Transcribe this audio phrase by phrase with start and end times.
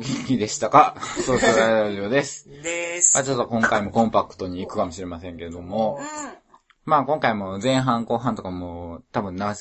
[0.00, 0.96] 元気でしたか？
[1.24, 2.48] そうそうラジオです。
[2.62, 3.14] です。
[3.14, 6.00] まあちょっと今回もコンパクトに行くかもしれませんけれども、
[6.86, 9.54] まあ今回も前半後半とかも多分な、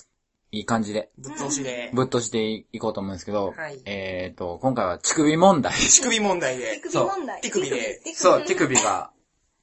[0.51, 1.91] いい感じでぶっ通しで。
[1.93, 5.73] ぶっとしていこうと思うんですけど、はいえっ、と、今回は乳首問題。
[5.73, 6.89] 乳首問題で手。
[6.89, 7.41] 首問題。
[7.41, 9.11] 手首でそう、手首が、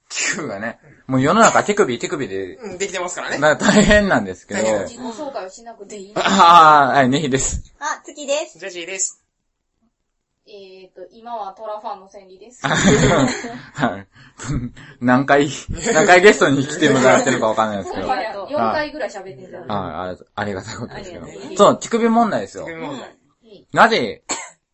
[0.09, 3.39] 手首がね、もう世の中手首手首で、うん、できてますからね。
[3.39, 7.75] な大変なんですけど、自己紹介をしなくていいああ、はい、ネヒです。
[7.81, 8.61] あ、月です。
[8.61, 9.26] ジャジーです。
[10.49, 12.63] えーと、今はトラファンの千里です。
[12.67, 14.07] はい。
[15.01, 15.49] 何回、
[15.93, 18.07] 何回ゲストに来てもらってるかわかんないですけど。
[18.07, 19.65] はい、4回ぐらい喋ってんじゃん。
[19.69, 21.27] ありありがたいことですけど。
[21.57, 22.75] そう、乳首問題ですよ乳。
[22.75, 23.17] 首問題。
[23.73, 24.23] なぜ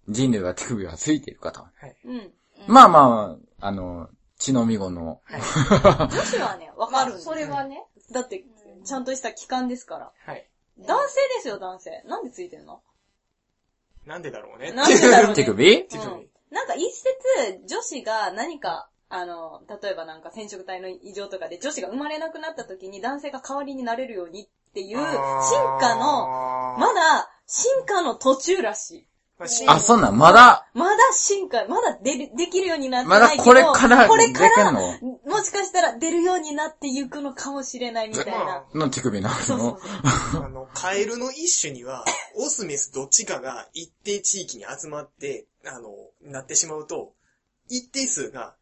[0.08, 1.64] 人類は手首がついているかと。
[2.04, 2.32] うん。
[2.66, 5.20] まあまあ、あの、血のみ子の。
[5.30, 8.44] 女子はね、わまあかるそれはね、だって、
[8.84, 10.12] ちゃんとした器官ですから。
[10.26, 10.46] はい。
[10.80, 12.02] 男性ですよ、男性。
[12.06, 12.82] なんでついてんの？
[14.06, 14.72] なんでだろうね。
[14.72, 15.34] なんでだろうね。
[15.36, 15.84] 手首？
[15.88, 24.98] 手首うんなんか一説、女子が何か、あの、例えばなんか染色体の異常とかで女子が生まれなくなった時に男性が代わりになれるようにっていう、進
[25.80, 29.08] 化の、まだ進化の途中らしい。
[29.66, 33.44] あ、そんなん、まだ、まだ進化、まだ出る、できるようになってまだないけど。
[33.44, 34.80] これからこれかできんら、の？
[35.24, 38.64] もしかしたら出るようになっていくのかもしれないみたいな。
[38.74, 39.78] の手首なそうそうの
[40.32, 40.44] そう。
[40.44, 42.04] あの、カエルの一種には、
[42.36, 47.12] オスメスどっちかが一定地域に集まって、あの、なってしまうと、
[47.68, 48.54] 一定数が、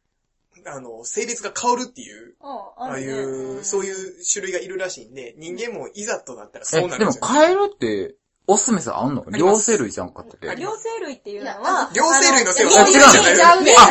[0.67, 7.23] あの、性別が変わるっていう、うんああいあるねう、そういう種類がいるらしいんで、人間もいざとなったらそうなるんですよ。
[7.23, 8.17] カエルって、
[8.51, 9.25] オスメスあんの？
[9.31, 10.61] 両生類じゃんかったっけ？
[10.61, 13.87] 両生類っていうのいは、両生類の生あ物あ違うの水ちゃうねあ、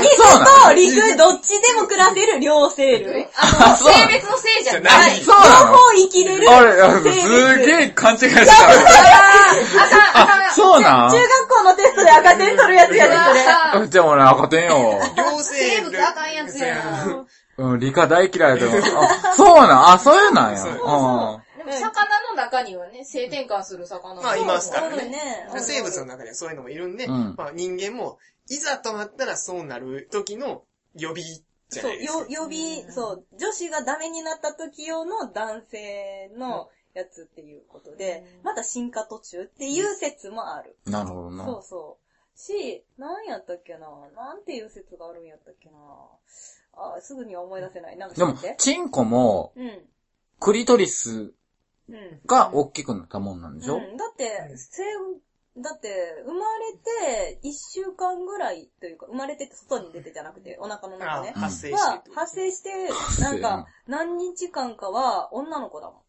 [0.68, 3.28] そう陸、どっちでも暮らせる両生類。
[3.36, 5.00] あの、そう性別のせいじゃな。
[5.00, 7.66] ないいそうな両の方生きれるあれ、す物。
[7.66, 8.42] げえ勘違いした。
[8.44, 8.46] あ
[9.88, 10.54] かん、あかん。
[10.54, 11.12] そうなん？
[11.12, 13.46] 中学校のテストで赤点取るやつやで、それ。
[13.84, 15.00] あじゃあ俺赤点よ。
[15.16, 17.26] 両生生物あかんやつやな。
[17.58, 18.72] うん、理科大嫌いだよ。
[18.98, 19.90] あ、そうなん？
[19.94, 20.58] あ、そういうなんや。
[20.58, 20.78] そううん。
[20.78, 21.42] でも
[21.78, 25.10] 魚の中にはね、性転換する魚もまあいますからね。
[25.10, 25.20] ね
[25.60, 28.18] 生物の中にはそういうのもいるんで、うんまあ人間も、
[28.50, 30.64] いざとなったらそうなる時の
[30.96, 31.24] 予備
[31.70, 32.20] じゃそう、ないですか。
[32.22, 40.76] よ、予備、そう、女子がダメになった時用の男性のやつっていうことで、まだ進化途中っていう説もある。
[40.86, 41.46] なるほどな。
[41.46, 42.40] そうそう。
[42.40, 43.80] し、何やったっけな？
[44.16, 45.78] なんていう説があるんやったっけな？
[46.74, 47.98] あ、すぐには思い出せない。
[47.98, 49.82] なんかでもチンコも、うん。
[50.40, 51.34] クリトリスうん。
[52.26, 54.84] が大きくなったもんなんでしょ、うん、だって、生、
[55.62, 61.34] だって、生まれて、一週間ぐらいというか、生まれてって外に出てじゃなくて、お腹の中ね。
[61.36, 62.70] あ発生して発生して、
[63.22, 66.04] なんか、何日間かは女の子だも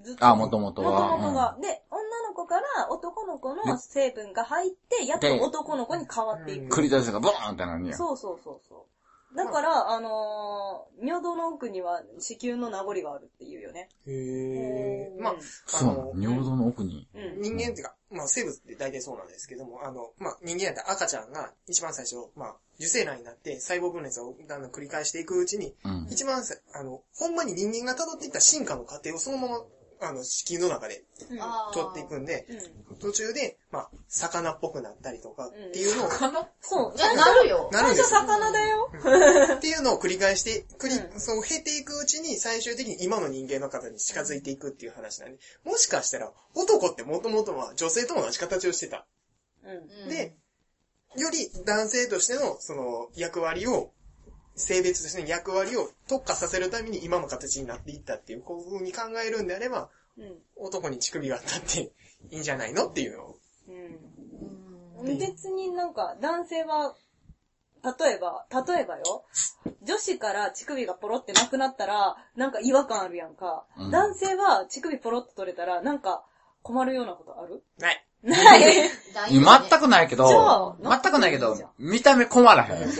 [0.00, 0.02] ん。
[0.02, 0.26] ずっと。
[0.26, 1.16] あ、もともとは。
[1.16, 1.56] 元々が。
[1.60, 6.76] で、女の子から男の子の成分が入って、やっとで男の子に変わっていうん、く。
[6.76, 7.96] クリトリスがボーンってなるんや。
[7.96, 8.93] そうそうそうそう。
[9.34, 13.88] だから、あのー、尿道の奥には子宮の名残があるっていうよね。
[14.06, 15.22] へー。
[15.22, 15.34] まあ、
[15.66, 16.14] そうの？
[16.14, 17.08] の尿道の奥に？
[17.14, 17.42] うん。
[17.42, 26.06] 人間っていうか、まあ生物って大体そうなんですけども、あの、まあ人間やったら赤ちゃんが一番最初、まあ受精卵になって細胞分裂をだんだん繰り返していくうちに、うん。
[26.10, 29.64] 一番さ、あの、ほんまに人間が辿っていった進化の過程をそのまま、
[30.08, 31.04] あの、子宮の中で
[31.72, 32.46] 取っていくんで、
[32.90, 32.96] うん。
[32.98, 36.10] 途中で、まあ、魚っぽくなったりとかっていうのを、
[36.60, 36.94] そう。
[36.96, 37.70] なるよ。
[37.72, 38.20] 最初なるんですよ。
[38.20, 38.90] 魚だよ。
[39.56, 49.06] っていうのを繰り返して、繰り、うんそう、経ていくうちに最終的に今の人間の方に近づいていくっていう話なんで、もしかしたら、男ってもともとは女性と同じ形をしてた。
[49.64, 50.08] うん。
[50.08, 50.36] で、
[51.16, 53.92] より男性としての、その、役割を、
[54.56, 60.38] 性別としての役割を特化させるために今の形になっていったっていう、こういう風に考えるんであれば、うん。
[60.56, 61.92] 男に乳首があったって
[62.30, 63.38] いいんじゃないのっていうのを。
[65.02, 65.18] うん。
[65.18, 66.94] 別になんか、男性は、
[67.82, 69.24] 例えば、例えばよ、
[69.82, 73.66] 女子から乳首がポロってなくなったら、なんか違和感あるやんか。
[73.76, 76.24] うん男性は乳首ポロって取れたら、なんか
[76.62, 77.62] 困るようなことある？
[77.78, 78.06] ない。
[78.24, 78.90] ない。
[79.30, 82.70] 全くないけどあ、全くないけど、見た目困らへん。
[82.70, 82.96] のっぺり。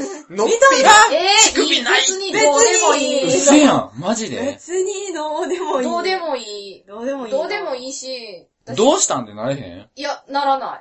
[1.13, 3.37] えー、乳首ない別にどうでもいい。
[3.39, 4.41] 嘘やん、マジで？
[4.43, 5.85] 別にどうでもいい。
[5.85, 6.85] どうでもいい。
[6.87, 7.39] どうでもいいな。
[7.39, 9.91] どうでもいいし、私どうしたんってなれへん？
[9.97, 10.81] いや、ならない。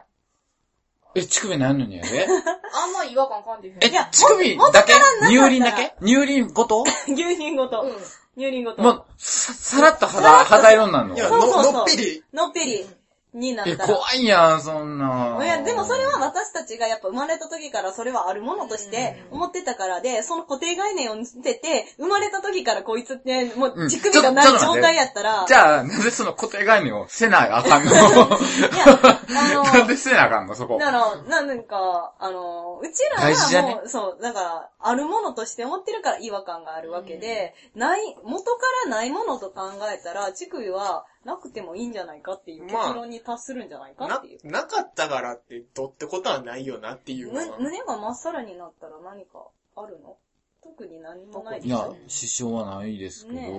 [1.15, 2.27] え、乳首ないのにやで？
[2.73, 3.77] あんま違和感感じへん。
[3.81, 4.93] え、いや乳首だけ？
[5.27, 5.93] 乳輪だけ？
[6.01, 6.83] 乳輪ごと？
[7.07, 7.81] 牛乳ごと。
[7.81, 7.91] うん。
[8.37, 8.81] 乳輪ごと。
[8.81, 11.15] もう、さ、さらっと肌、肌色になるの？
[11.15, 12.23] いや、そうそうそうの、のっぺり。
[12.33, 12.85] のっぺり。
[13.33, 13.93] になっえ、たら。
[13.95, 15.39] 怖いやん、そんな。
[15.43, 27.91] いや、でもそれは私たちがやっぱ生まれた時からそれはあるものとして思ってたからで、その固定概念を捨てて、生まれた時からこいつってもうんう乳首がない状態やったら、じゃあ、なんでその固定概念をせなあかんの？
[27.91, 30.77] いや、あの、 なんでせなあかんの、そこ？
[30.79, 47.57] だから、なんか、あの、うちらはもう、そう、だから、あるものとして思ってるから違和感があるわけで、ない、元からないものと考えたら、乳首はなくてもいいんじゃないかっていう結論に達するんじゃないかなっていう。、なかったからって、どってことはないよなっていうのは。
[47.57, 50.17] む胸がまっさらになったら何かあるの？
[50.63, 53.49] 特に何もないでいや支障はないですけど、ね。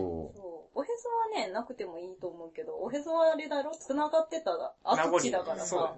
[0.77, 1.09] おへそ
[1.39, 3.73] はね、なくてもいいと思うけど、おへそはあれだろ？
[3.77, 5.95] 繋がってたら、跡地だからさ。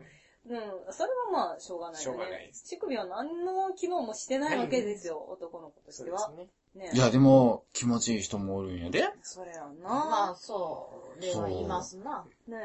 [0.48, 0.52] うん、
[0.92, 2.50] それはまあ、しょうがないよしょうがないね。
[2.52, 6.20] 乳首は何の機能もしてないわけですよ、男の子としては。
[6.20, 6.48] そうですね。
[6.76, 9.08] ねいや、でも、気持ちいい人もおるんやで。
[9.22, 9.88] それやな。
[9.88, 11.20] まあ、そう。
[11.20, 12.24] では言いますな。
[12.46, 12.56] ね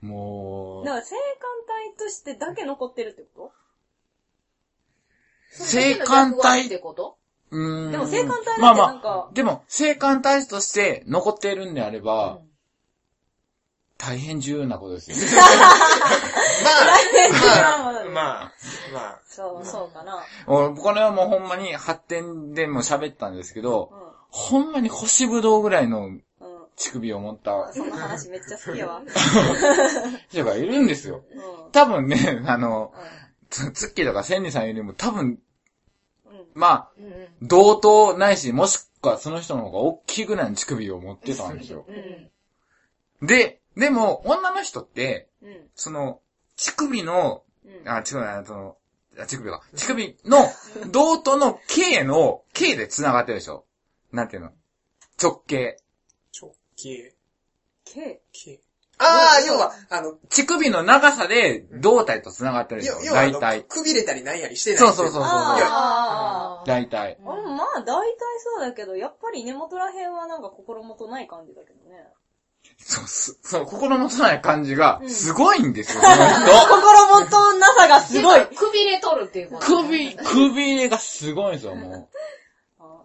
[0.00, 3.52] もうだか、ら性感帯としてだけ残ってるってこ
[5.50, 7.18] 性感それだけの役割っ帯てこと？
[7.50, 7.92] うーん。
[7.92, 12.47] とでも性感帯だってまあまなんかあ、、でも、性感帯として残っているんであれば、うん
[13.98, 15.16] 大変重要なことですよ。
[16.64, 16.82] まあ、
[17.32, 18.52] まあ、うんまあ、
[18.94, 20.24] まあ、そう、そうかな。
[20.46, 23.96] 俺これはもうほんまに発展でも喋ったんですけどう、
[24.30, 26.10] ほんまに星ぶどうぐらいのん。
[26.10, 26.22] うん。
[26.76, 29.02] 乳首を持ったそんな話めっちゃ好きやわ。
[30.30, 31.24] 人がいるんですよ。
[31.32, 31.72] うん。
[31.72, 32.94] 多分ね、あの、
[33.50, 35.40] ツツッキーとかセンニさんよりも多分、
[36.24, 36.46] うん。
[36.54, 37.28] まあ、うんうん。
[37.42, 41.84] 同等ないし、もしくはその人の方が大きいぐらいの乳首を持ってたんですよ。
[43.20, 43.26] うん。
[43.26, 45.68] で、でも、女の人って、うん。
[45.74, 46.20] その、
[46.56, 47.88] 乳首の、うん。
[47.88, 48.76] あ、違うな、その、
[49.18, 49.62] あ乳首か。
[49.74, 50.38] 乳首の、
[50.90, 53.64] 同等の K の、K で繋がってるでしょ
[54.12, 54.50] なんていうの
[55.22, 55.76] 直径。
[56.40, 57.14] 直径、
[57.84, 58.20] K。
[58.32, 58.60] K。
[59.00, 63.64] ああ、要はあの、乳首の長さで胴体と繋がってるでしょ要要はあの、大体。
[63.64, 65.22] くびれたりなんやりしてないそうそうそうそう。
[65.24, 67.16] あ大体。
[67.24, 67.32] あ。
[67.32, 72.08] うんまあ、大体そうだけど、やっぱり根元らへんはなんか心もとない感じだけどね。
[72.78, 76.24] そう、すそう、心もとない感じがう、んすごいんですよ、この人。
[76.68, 78.46] 心もとなさがすごい。
[78.46, 79.66] くびれ取るっていうこと。
[79.66, 82.08] 首、首入れがすごいんですよ、も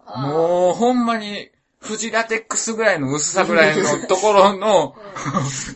[0.06, 0.20] あう。
[0.20, 4.94] もう、ほんまに、フジラテックスぐらいの薄さぐらいのところの、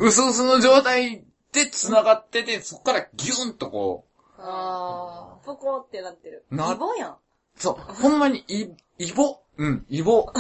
[0.00, 1.22] 薄々の状態
[1.52, 4.06] で繋がってて、そっからギュンとこ
[4.38, 6.44] あポコってなってる。
[6.50, 7.10] なイボやん。
[7.10, 7.16] う、
[7.56, 9.40] そう、ほんまにイ、イボ？
[9.58, 10.32] うん、イボ。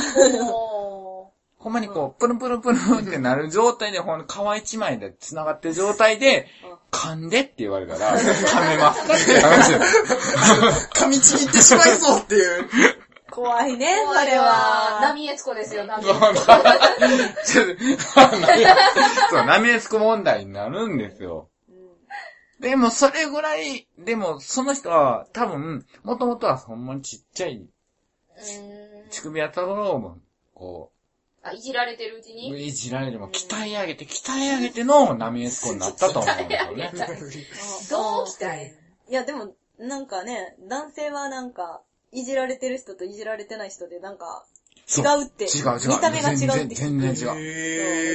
[1.58, 6.46] ほんまにこう、プルンプルンプルンってなる状態で、ほんと皮一枚で繋がってる状態で、
[6.92, 9.80] 噛んでって言われたら、噛めますかって話よ。
[10.94, 12.68] 噛みちぎってしまいそうっていう。
[13.30, 15.00] 怖いね、う、それは。
[15.02, 16.52] ナミエツコですよ、ナミエそうツコ。
[19.30, 21.48] そう、ナミエスコ問題になるんですよ。
[22.60, 27.66] でも、それぐらい、でも、その人は、多分、もともとはほんまにちっちゃい、
[29.10, 30.18] 乳首やったところを、
[30.54, 30.92] こ
[31.50, 36.92] あ、いじられてるうちう、にいじられても、鍛え上げて、鍛え上げてのナミエスコになったと思うんですよね。
[37.90, 38.74] どう鍛え
[39.08, 44.44] いや、でも、なんかね、男性はなんか、いじられてる人といじられてない人でなんか、
[44.88, 45.44] 違そううって。
[45.44, 45.88] 違う違う。
[45.88, 46.74] 見た目が違うって。
[46.74, 47.16] 全然違う。
[47.16, 47.26] ジ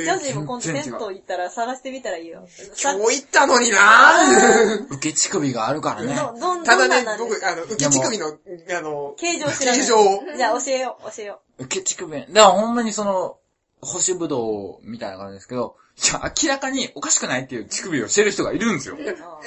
[0.10, 2.48] ャジーも今度全然違う銭湯行ったら探してみたらいいよ。
[2.74, 6.16] さ今日行ったのにな受け乳首があるからね。
[6.16, 9.80] ど、どん、ただねどんなん、なんです僕、あの、受け乳首の、あの、形状知らない。
[9.82, 12.12] 形状をじゃあ教えよう、教えよ受け乳首。
[12.12, 13.38] だからほんまにその、
[13.82, 18.98] 星ぶどうみたいな感じですけど、いや、明らかにおかしくないっていう乳首をしてる人がいるんですよ。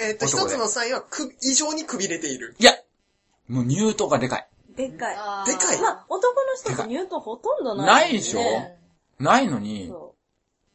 [0.01, 2.55] えっと、一つのサインは、く、異常にくびれている。
[2.59, 2.73] いや、
[3.49, 4.49] もう乳頭がでかい。
[4.77, 5.17] でっかい。
[5.47, 8.41] でかいまあ、男の人って乳頭ほとんどない、ないでしょ？
[8.41, 8.79] ね
[9.19, 10.15] ないのに、そ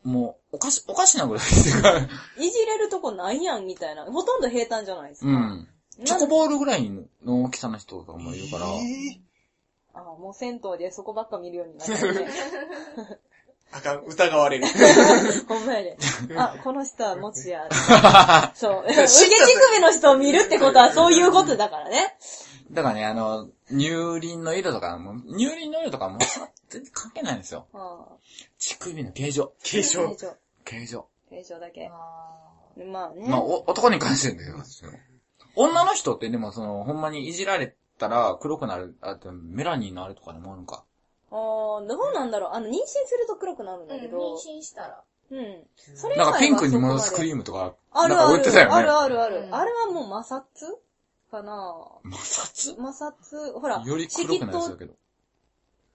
[0.04, 2.10] もう、おかし、おかしなぐらいっていうか、う。
[2.44, 4.06] いじれるとこないやん、みたいな。
[4.06, 5.28] ほとんど平坦じゃないですか。
[5.28, 5.68] うん。
[6.04, 6.90] チョコボールぐらい
[7.24, 8.66] の大きさの人とかもいるから、
[9.94, 12.28] あもう銭湯でそこばっか見るようになったね。
[13.74, 14.68] あかん、疑われる。
[15.48, 15.98] ほんまやで。
[16.38, 17.70] あ、この人は持ちや。
[18.54, 18.84] そう。
[18.84, 22.18] 受け乳首の人を見るってことはそういうことだからね。
[22.72, 26.20] だからね、あの、乳輪の色とかも、乳輪の色とかも
[26.70, 27.68] 全然関係ないんですよ。
[27.74, 28.08] あ
[28.60, 29.54] 乳首の形状。
[29.64, 30.10] 形状。
[30.10, 30.38] 形状。
[30.66, 31.08] 形状。
[31.30, 31.88] 形状だけ。
[31.88, 31.92] あ
[32.76, 33.28] まあね。
[33.28, 34.58] まあ、お男に関してだけど、
[35.56, 40.84] 女の人ってでもその、ほんまにいじられたら黒くなる、あとメラニンのあるとかでもあるのか。
[41.32, 42.50] あーどうなんだろう。
[42.52, 42.74] あの、妊娠
[43.06, 44.36] すると黒くなるんだけど。
[44.36, 45.04] 妊娠したら。
[45.32, 45.64] うん。
[45.96, 48.28] それなんかピンクに戻すクリームとか、なんあるある。
[48.28, 48.74] か売ってたよね。
[48.74, 49.38] あるあるある。
[49.46, 50.44] うんあれはもう摩擦
[51.32, 52.76] かな摩擦？
[52.76, 54.94] 摩擦、ほら、より黒くなるやつだけど。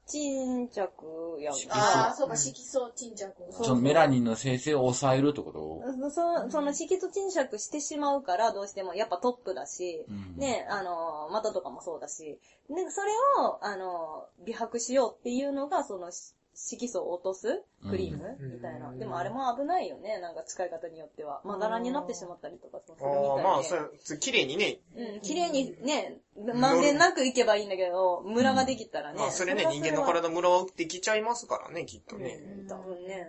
[0.06, 2.14] 沈着やんああ、か。
[2.14, 3.34] そうか、色素沈着。
[3.50, 10.36] そのメラニンの生成を抑えるってことそうそその色素沈借してしまうから、どうしても、やっぱトップだし、うん。
[10.36, 13.10] ね、あの、股とかもそうだし、で、それ
[13.42, 18.88] を、あの、美白しようっていうのが、その、し色素を落とすクリーム、うんみたいな。
[18.88, 21.42] うんでもあれも危ないよね、なんか使い方によっては。
[21.44, 23.28] まだらになってしまったりとかするみたいで。
[23.28, 26.18] ああ、まあ、それ、綺麗にね、うん、綺麗にね、
[26.54, 29.18] まんべんなくいけばいいんだけど、ムラができたらね。
[29.18, 32.42] まあ、それね、は人間の体ムラはできちゃいますからね、きっとね。
[32.60, 33.28] うん、多分ね、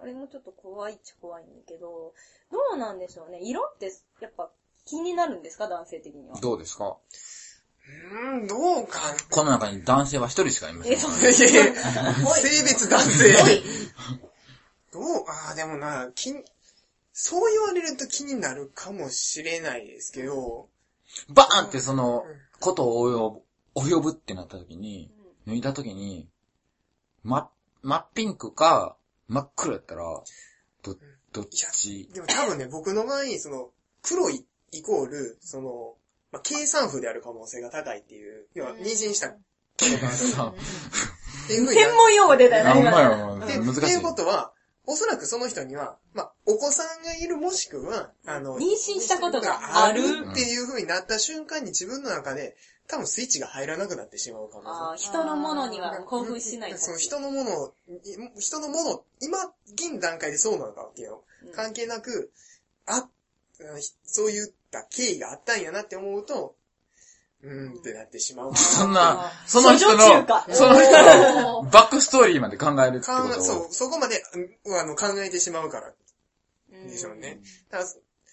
[0.00, 2.14] あれもちょっと怖いっちゃ怖いんだけど、
[2.50, 3.40] どうなんでしょうね。
[3.42, 4.50] 色ってやっぱ
[4.84, 6.40] 気になるんですか男性的には？
[6.40, 6.96] どうですか？
[7.88, 10.92] うーん、どうかこの中に男性は一人しかいません。
[10.92, 12.14] え、そういやいやいや。
[12.36, 13.32] 性別男性。
[14.92, 16.44] どうああ、でもな、気に、
[17.12, 20.68] そう言われると気になるかもしれないですけど、
[21.28, 22.24] バーンってその、
[22.60, 23.40] ことを及
[23.74, 25.10] ぶ、及ぶってなった時に、
[25.46, 26.28] 脱いだ時に、
[27.22, 27.50] ま、
[27.82, 28.96] 真っピンクか、
[29.28, 30.04] 真っ黒やったら、
[30.82, 30.96] ど、
[31.32, 32.10] どっち？
[32.12, 33.70] でも多分ね、僕の場合、その、
[34.02, 35.96] 黒いイコール、その、
[36.32, 39.36] まあ、計算符である可能性が高いっていう、要は、妊娠したこ
[39.76, 40.52] とがあるさ
[41.44, 44.02] っていうふうにな専門用語出たよね、あんま難しいっていう。
[44.02, 44.52] ことは、
[44.84, 50.00] おそらくその人には、まあ、お子さんがいるもしくは、あの、妊娠したことがある。
[50.30, 52.56] っていう風になった瞬間に自分の中で、
[52.88, 54.70] 多分スイッチが入らなくなってしまう可能性。
[54.70, 56.76] あー人のものには興奮しない。
[56.76, 57.72] その人のもの
[58.38, 61.24] 人のもの、今、現段階でそうなのかっていうの。
[61.46, 61.52] うん。
[61.52, 62.32] 関係なく、
[62.86, 63.08] あ、
[64.04, 66.54] そういった経緯があったんやなって思うと、
[67.42, 68.56] うーんってなってしまう。
[68.56, 69.98] そんな、その人の、
[70.52, 74.22] その人の バックストーリーまで考えるって考えことそう、そこまで、
[74.64, 75.92] うんあの、考えてしまうから
[76.72, 77.40] うんでしょうね。
[77.70, 77.90] だから、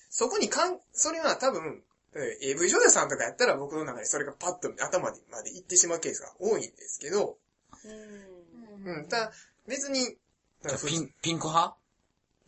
[0.09, 1.83] そこにかん、それは多分、
[2.13, 7.37] えー AV 女優さんとかやったら僕の中でそれがパッと頭まで行ってしまうケースが多いんですけど、
[7.85, 8.93] うん。
[8.97, 9.31] うん、ただ
[9.67, 10.17] 別に、
[10.87, 11.78] ピン、ピンク派？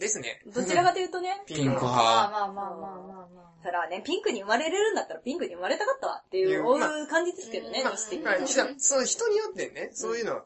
[0.01, 0.41] ですね。
[0.48, 1.88] どちらかというとね、 ピンク派。
[1.88, 3.51] まあまあまあまあまあまあ。
[3.63, 8.38] そらね、ピンクに生まれれるんだったらピンクに生まれたかったわっていう、いう感じですけどね、まあ女子的にまあ、
[8.79, 10.46] その人によってね、そういうの、は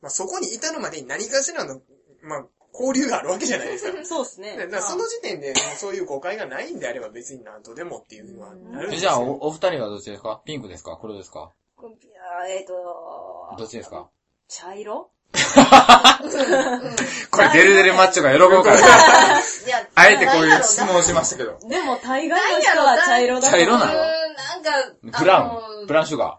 [0.00, 1.80] まあ、そこに至るまでに何かしらの、
[2.22, 4.04] まあ、交流があるわけじゃないですか。
[4.04, 4.56] そうですね。
[4.56, 10.40] だからその時点で、そういう誤解がないんであれば別に何とでもっていうのはなるんですじゃあ、お、お二人はどっちですか？
[10.46, 10.96] ピンクですか？
[10.98, 11.52] 黒ですか？
[11.76, 12.72] こいやえっ、と
[13.58, 14.08] どっちですか？
[14.48, 15.10] 茶色？
[17.30, 21.58] これ、デレデレマッチョが喜ぶから、いや、 あえてこういう質問をしましたけど。
[21.68, 24.00] でも大概の人は茶色だ茶色なのな
[24.56, 26.38] んか、ブラウン、ブラウンシュガ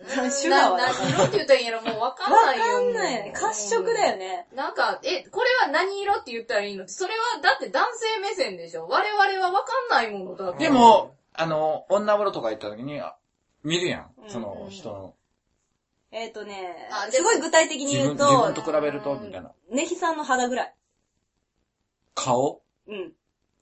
[0.00, 2.64] うんシュガーはな何色って言ったらいいんやろもうわかんわないよ。
[2.64, 3.32] かんないよね。
[3.34, 4.46] 褐色だよね。
[4.54, 6.88] なんか、え、これは何色って言ったらいいの？
[6.88, 10.52] それは、だって男性目線でしょ我々はわかんないものだ。
[10.52, 13.16] でも、あの、女風呂とか行った時に、あ
[13.64, 15.14] 見るやんその人の、
[16.10, 19.52] えっ、とねすごい具体的に言うと自分と、比べると、みたいな。
[19.70, 20.74] ネヒさんの肌ぐらい。
[22.14, 22.62] 顔？
[22.88, 23.12] うん。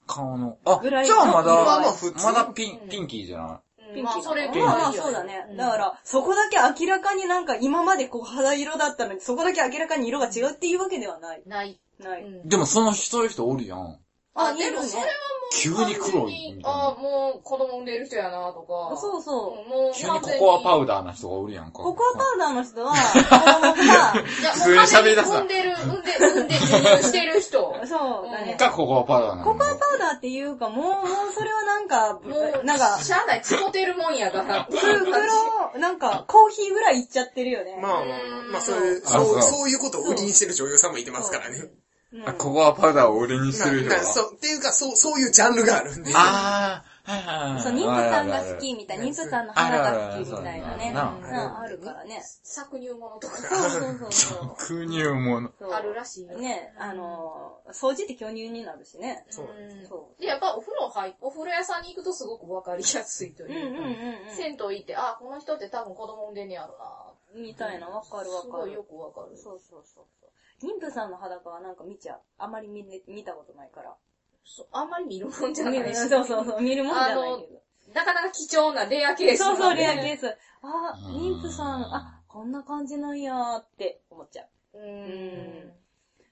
[0.07, 0.57] 顔の。
[0.65, 5.45] あ、ぐらいじゃあままあまあだ、普通まだピン、ピンキーじゃなピンキーまあ、それピンキーまあまあそうだね。
[5.57, 11.43] だから、そこだけ明らかになんか今までこう肌色だったのに、そこだけ明らかに色が違うっていうわけではない。
[11.45, 11.79] ない。
[11.99, 12.23] ない。
[12.23, 12.49] うんい。
[12.49, 13.99] でもそのそういう人おるやん。
[14.37, 15.17] あ、でもそれはもう
[15.51, 17.01] 急に黒いみたいあ、な。
[17.01, 18.95] もう子供産んでる人やなとか。
[18.95, 19.69] そうそう。
[19.69, 21.71] もう急にココアパウウダーな人がおるやんか。
[21.71, 27.75] ココアパウダーの人は、子供が、普通に喋り出産んでる、産んで、産んで、授乳してる人。
[27.87, 28.57] そうだね。
[28.59, 29.43] がココアパウダーなの。
[29.43, 34.65] ココアパウダーっていうか、もう、もうそれはなんか、もう、なんか、しゃあない、使ってるもんやから。
[34.65, 37.79] く黒、なんか、コーヒーぐらいいっちゃってるよね。
[37.81, 38.07] まあまあまあ、
[38.53, 41.69] まあそういう、あそう、そうそういうことを売りにしてる女優さんもいてますからね。
[42.13, 46.11] うんあ、ココアパウダーを売りにしてる人はまあまあそう、っていうか、そう、そういうジャンルがあるんで。
[46.15, 47.61] あー、はいはいはい。
[47.61, 50.93] そう、妊婦さんが好きみたいな、妊婦さんの花が好きみたいなね。
[50.95, 52.23] あるからね。
[52.45, 54.55] 搾乳物とかそうそうそうそう。
[54.57, 55.51] 空乳もの。
[55.59, 56.37] そうあるらしいよ。
[56.37, 59.25] ね、あの、掃除って巨乳になるしね。
[59.29, 63.47] そううんそで、やっぱお風呂入、お風呂屋さんに行くとすごくわかりやすいとう。
[63.47, 63.79] うんいうか。
[63.79, 64.35] うんうんうん。
[64.35, 67.13] 銭湯行って、あ、この人って多分子供産んでんねやろな。
[67.35, 68.41] みたいな、わかるわかる。
[68.43, 69.37] すごいよくわかる。
[69.37, 70.05] そうそうそう。
[70.63, 72.21] 妊婦さんの裸はなんか見ちゃう。
[72.37, 73.95] あまり見れ見たことないから。
[74.43, 75.87] そうあんまり見るもんじゃな見いし。
[75.87, 77.61] るそうそうそう、見るもんじゃないけど。
[77.93, 79.43] なかなか貴重なレアケース。
[79.43, 80.37] そうそう、レアケース。
[80.61, 84.77] あ、うん妊婦さん、あ、こんな感じなんやーって思っちゃう。
[84.79, 85.73] うーん。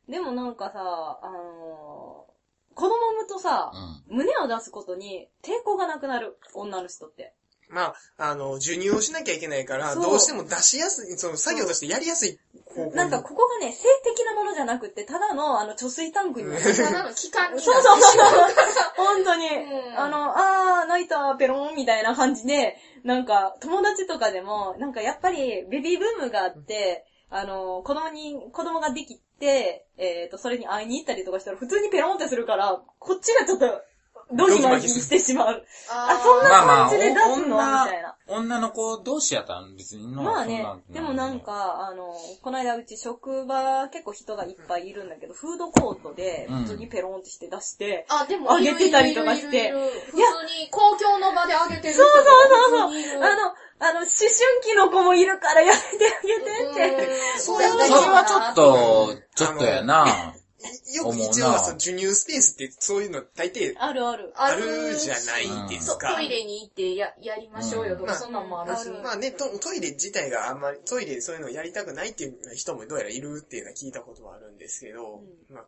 [0.09, 2.35] でもなんかさ、あのー
[2.75, 3.71] 子供産むとさ、
[4.09, 4.17] うん。
[4.17, 7.33] 胸を出すことに抵抗がなくなる、女の人って。
[7.69, 12.95] まあ、あの、授乳をしなきゃいけないから、そうどうしても出しやすい、その作業としてやりやすい方向に。
[12.95, 16.47] なんかここがね、性的なものじゃなくって、ただのあの貯水タンクに。
[16.47, 18.23] うんそうただの期間になってそうそうそう。
[18.97, 19.47] 本当に。
[19.47, 33.81] んあの、あー、泣いた、ペロンみたいな感じで、なんか、友達とかでも、なんかやっぱり、ベビーブームがあって、あの、子供に、子供ができで、えっ、と、それに会いに行ったりとかしたら普通にペロンってするから、こっちがちょっと、
[34.33, 35.65] ドギマギしてしまう。
[35.89, 38.15] あ、そんなまあまあ、感じで出すの、おみたいな。
[38.27, 40.65] 女の子同士やったら別にのまあね。
[40.89, 46.63] でもなん、か、あの、この間うち職場結構人がいっぱいいるんだけど、フードコートでうん。
[46.63, 49.67] 普通にペロンってして出して、あ、でも、あげてたりとかして。
[49.67, 49.99] いるいるいるいる。
[50.05, 50.17] 普通
[50.59, 53.21] に公共の場であげてる人そうそうそうそう。
[53.21, 54.07] あの、あの、思春
[54.63, 57.07] 期の子もいるからやめてあげてって。
[57.35, 57.39] うん。
[57.41, 60.33] そうれはちょっと、ちょっとやな。
[60.93, 64.33] よく一応その授乳スペースってそういうの大抵あるある。
[64.35, 66.15] あるじゃないですそか。
[66.15, 68.89] トイレに行ってや、やりましょうよとか、うんそんなんもあるし。
[68.89, 75.65] うんまあねト、トイレ自体があんまり、トイレでそういうのをやりたくないっていう人もどうやらいるっていうのは聞いたことはあるんですけど、うまあ、ん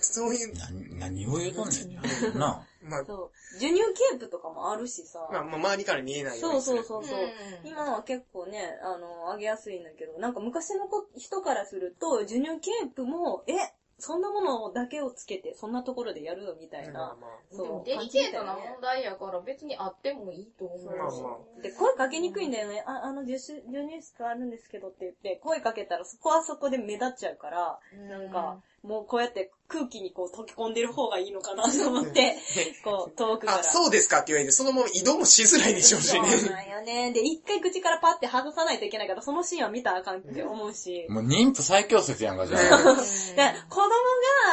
[0.00, 2.38] そういう、何、何を言うとんねん。
[2.38, 3.54] なまあ、そう。
[3.54, 5.28] 授乳ケープとかもあるしさ。
[5.30, 6.84] まあ、まあ周りから見えないようそうにする。
[6.84, 7.20] そうそうそう。
[7.20, 13.52] うん今は結構ね、あの、あげやすいんだけど、なんか昔の子人からすると、授乳ケープも、え、
[13.98, 16.92] そんなものだけをつけて、そんなところでやるのみたいな。
[16.92, 20.96] まあまそうでもデリケートな問題やから別にあってもいいと思う。
[20.96, 22.82] まあまで、声かけにくいんだよね。
[22.84, 27.78] あ、あの、授乳授乳室あるんですけどって言って、声かけたらそこはそこで目立っちゃうから、
[28.08, 32.36] なんか、もうこうやって空気にこう溶け込んでる方がいいのかなと思って、
[32.84, 33.58] こう、遠くから。
[33.60, 36.28] あ、そうですかって言われて、そのまま移動もしづらいでしょうしそうね。
[36.50, 37.12] なんよね。
[37.12, 41.06] で、一回口からパッて外さないといけないから、そのシーンは見たらあかんって思うし。
[41.08, 42.60] もう妊婦最強説やんか、じゃあ。
[42.60, 43.88] で、子供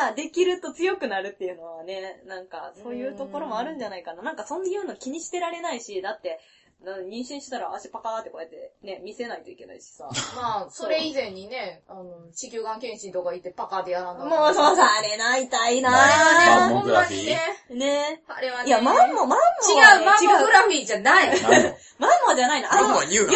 [0.03, 4.21] ができると強くなるっていうのはね、なんか、そういうところもあるんじゃないかな。
[4.21, 10.09] なんか、そういうの気にしてられないし、だって、な妊娠したら足パカーってこうやってね、見せないといけないしさ。
[10.35, 17.87] まあ、それ以前にね、あの、子宮がん検診とか行ってパカでやらんもうそうさ、あれな、痛いなマンモほんグラフィーまにね。
[17.87, 18.67] ねあれはね。
[18.67, 21.29] いや、マンモ、マンモ違はねう、マンモグラフィーじゃない。
[21.99, 22.71] マンモじゃないの。
[22.71, 23.35] あの、マンモは乳よく、よ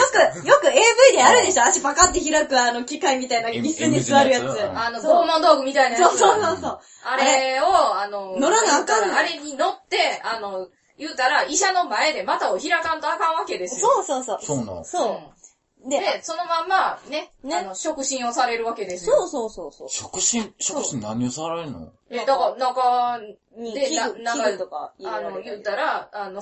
[0.62, 4.46] く AV であるでしょ足パカって開くあの機械みたいな椅子に座るやつ。
[4.74, 6.18] あの、そう拷問道具みたいなやつ。
[6.18, 6.80] そうそうそうそう。
[7.04, 13.88] あれを、あの、乗らなあかんねんあれに乗って、あの、言うたら、医者の前で股を開かんとあかんわけですよ。
[13.88, 14.40] そうそうそう。
[14.42, 15.88] そうなのそう。
[15.88, 19.16] うで、で、そのまんま、ね、ねあの、触診をされるわけですよ。
[19.18, 19.90] そうそうそうそう。
[19.90, 21.92] 触診、触診何をされるの？
[22.10, 23.20] え、だから、なんか、
[23.58, 26.42] に、で器具、な器具とかあの、言うたら、あの、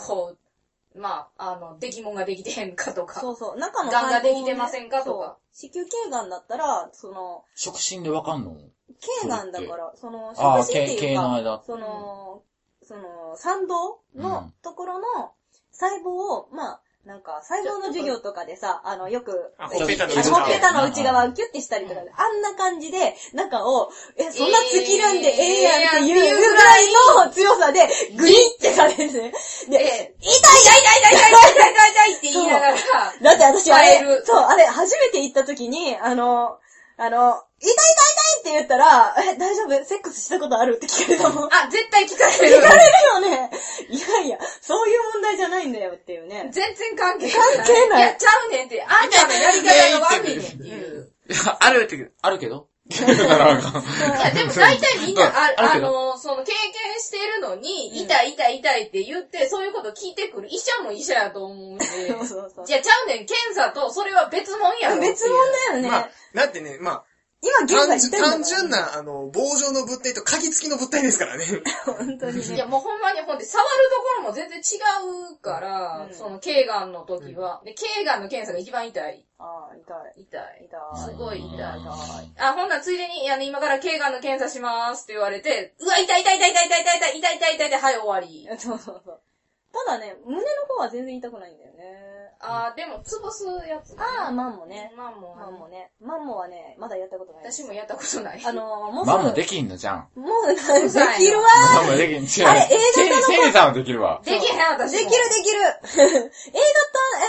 [0.96, 3.20] まあ、あの、出来物ができてへんかとか。
[3.20, 3.58] そうそう。
[3.58, 5.38] 中のがんができてませんかとか。
[5.54, 8.58] そう子宮頸がんだったら、その、触診でわかんの？
[9.22, 11.64] 頸がんだから、その、触診って毛、いうか、毛の間。
[11.66, 12.44] その、
[12.92, 15.32] その、参道のところの
[15.72, 21.26] 細胞を、まあ、なんか、細胞の授業とかでさ、あの、よく、あほっぺたの内側。
[21.26, 26.88] をキュッてしたりとか、あんな感じで、中を、え、そんな突きるんでええやんっていうぐらい
[27.26, 29.10] の強さで、グリってされるね。
[29.10, 36.60] で、痛い痛い痛い痛い痛い痛い痛いって言いながら、だって私あれ、そう、あれ、初めて行った時に、あの、
[37.02, 39.86] あの、痛い痛い痛いって言ったら、え、大丈夫？
[39.86, 40.76] セックスしたことある？
[40.76, 41.50] って聞かれたもん。
[41.52, 42.58] あ、絶対聞かれる。
[42.58, 43.50] 聞かれるよね。
[43.90, 46.52] いやいや、そういう問題じゃないんだよっていうね。
[46.54, 47.34] 全然関係ない。
[47.34, 48.84] 関係ないや、ちゃうねんって。
[48.84, 51.12] あんたのやり方が悪いねんっていう。
[51.28, 52.68] いや、あるって、あるけど。
[52.92, 53.86] だからあかんい
[54.20, 61.86] や、でも大体みんな、ああの、その経験してるのに、痛い痛い痛いって言って、そういうこと聞いてくる医者も医者やと思うんで。
[61.86, 62.66] そうそうそう。
[62.66, 65.02] じゃあちゃうねん、検査とそれは別物やろ。
[65.02, 65.40] 別物
[65.72, 65.90] だよね。
[65.90, 67.04] まあ、だってね、まあ、
[67.42, 68.70] 今現在単純言ってんだから単純。
[68.70, 71.46] な、あの、棒状の物体と鍵付きの物体ですからね。
[71.86, 72.72] 本当にいや、ね。
[72.72, 74.78] もうほんまにほんで、触るところも全然違
[75.34, 77.62] うから、うんその、頸がんの時は。
[77.66, 79.26] で、頸がんの検査が一番痛い。
[79.40, 80.22] ああ、痛い。
[80.22, 80.66] 痛い。
[80.66, 81.04] 痛い。
[81.04, 81.58] すごい痛い。
[81.58, 82.32] 痛い。
[82.38, 88.48] あ、ほんならついでに、あの、今から頸がんの検査しますって言われて、うわ、痛い痛い痛い痛い痛い痛い痛い痛い痛い痛い痛いはい、終わり。
[88.60, 89.22] そうそうそう。
[89.74, 92.11] ただね、胸の方は全然痛くないんだよね。
[92.44, 93.96] あー、でも、潰すやつ。
[94.00, 94.92] ああ、マンモね。
[94.98, 95.92] マンモマンモね。
[96.02, 97.52] マンモはね、まだやったことない。
[97.52, 98.42] 私もやったことない。
[98.44, 99.06] あのー、もう。
[99.06, 100.08] ママできんのじゃん。
[100.16, 100.62] もう、でき
[101.32, 101.48] るわ
[101.84, 102.24] ママできん。
[102.24, 102.50] 違う。
[102.50, 104.22] あれ A 型のセリさんはできるわ。
[104.26, 104.98] できへん、私も。
[104.98, 105.60] できるできる
[106.02, 106.32] A 型、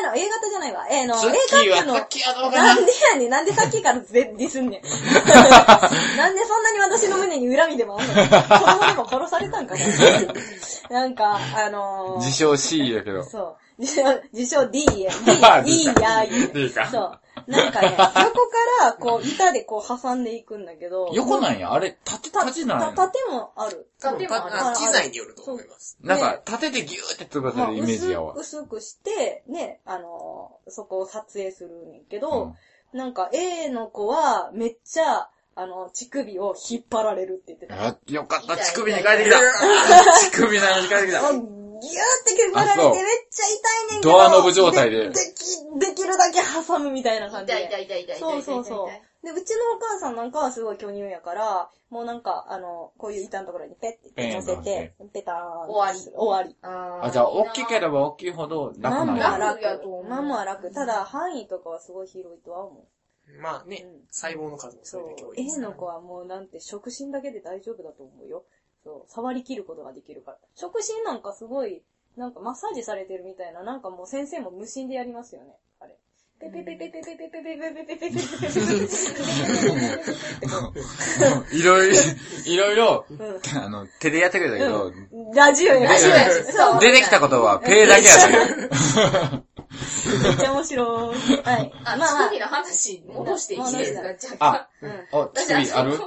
[0.01, 0.87] えの、A 型じゃないわ。
[0.91, 4.83] えの、ツ A 型のさっ、きはどうかななんでやねん、なんでさっきからディスんねん。
[6.17, 8.15] なんでそんなに私の胸に恨みでもあんの？
[8.15, 9.75] 子供でも殺されたんか
[10.91, 11.01] な？
[11.03, 13.23] なんか、あのー、自称 C やけど。
[13.25, 13.57] そう。
[13.83, 15.11] 自称、自称 D や。
[15.67, 17.19] D、D や、言う D かそう。
[17.51, 18.33] なんかね、横か
[18.81, 21.11] ら、こう、板でこう挟んでいくんだけど。
[21.13, 21.73] 横なんや？
[21.73, 22.87] あれ、縦、た縦なんや。
[22.93, 23.89] た縦もある。
[24.01, 25.99] 縦もあるあ機材によると思います。
[26.01, 28.35] なんか、縦でギューって潰されるイメージやわ。
[28.35, 32.55] 薄薄くして、ね、あのーそこを撮影するんやけど、
[32.93, 37.89] なんか A の子はめっちゃ、あの、乳首を引っ張られるって言ってた。
[37.89, 38.57] あ、よかった。
[38.57, 39.39] 乳首に変えてきた。
[40.31, 41.21] 乳首なのに変えてきた。
[41.83, 44.13] ギューって引っ張られてめっちゃ痛いねんけど。
[44.13, 45.17] ドアノブ状態ででき、
[45.81, 47.65] できるだけ挟むみたいな感じで。
[47.65, 48.19] 痛い痛い痛い痛い。
[48.19, 49.27] そうそうそう。
[49.27, 55.71] で、うちのお母さんなんかはすごい巨乳やから、もうなんか、あの、こういう板のところにペッて乗せて、ペターン。
[55.71, 56.57] 終わり終わり。
[56.63, 59.05] ああ、じゃあ、大きければ大きいほど楽なんや。
[59.05, 60.05] マンモは楽楽やと思う。
[60.09, 60.73] マンモは楽。
[60.73, 62.87] ただ、範囲とかはすごい広いとは思う。
[63.41, 65.33] まあねうん、細胞の数もそれだけ多。
[65.33, 68.45] いで A すからの子はもうなんて、触診だけで大丈夫だと思うよ。
[68.85, 69.13] そう。
[69.13, 70.39] 触り切ることができるから。
[70.55, 71.83] 触診なんかすごい、
[72.17, 75.57] なんかマッサージされてるみたいな、なんかもう先生も無心でやりますよね。
[75.81, 75.97] あれ。
[76.41, 79.23] ペペペペペペペペペペペペペペペペ
[81.57, 81.97] いろいろ、
[82.47, 84.93] いろいろ、うんあの、手でやってくれたけど、
[85.35, 89.43] ラジオやラジオやしそう出てきたことはペーだけやったよ。
[90.25, 91.17] めっちゃ面白い。
[91.45, 91.73] はい。
[91.85, 93.61] あ、まあまあ乳首の話戻していい？
[93.79, 94.69] ですか戻若干あ。
[94.83, 95.09] うん。
[95.13, 96.01] お、乳首ある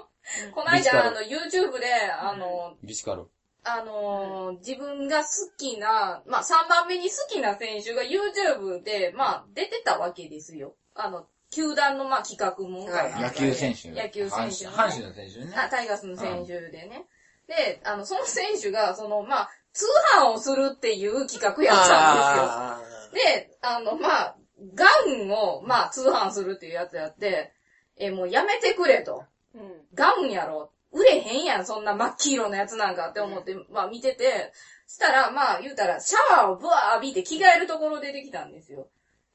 [0.54, 3.28] ここの間、あの、YouTube で、あの、ビシカル。
[3.68, 10.76] あのー自分が好きな、まあ、3番目に好きな選手が YouTube で、まあ、出てたわけですよ。
[10.94, 13.90] あの、球団の、まあ、企画も、はい野球選手。
[13.90, 15.54] 野球選手のね阪神の選手ね。
[15.56, 17.06] あ、タイガースの選手でね。
[17.48, 19.86] で、あの、その選手が、その、まあ、通
[20.20, 23.24] 販をするっていう企画やったんあですよ。
[23.24, 24.36] で、あの、まあ、
[24.74, 27.52] ガンを、まあ、通販するっていうやつやって、
[27.98, 29.26] え、もうやめてくれと。
[29.56, 29.82] うん。
[29.94, 30.72] ガンやろ。
[30.92, 34.54] 売れへんやん、そんな真っ黄色のやつなんかって思って、まあ見てて、
[34.88, 38.88] したら、まあ言うたら、シャワーをブワー浴びて着替えるところ出てきたんですよ。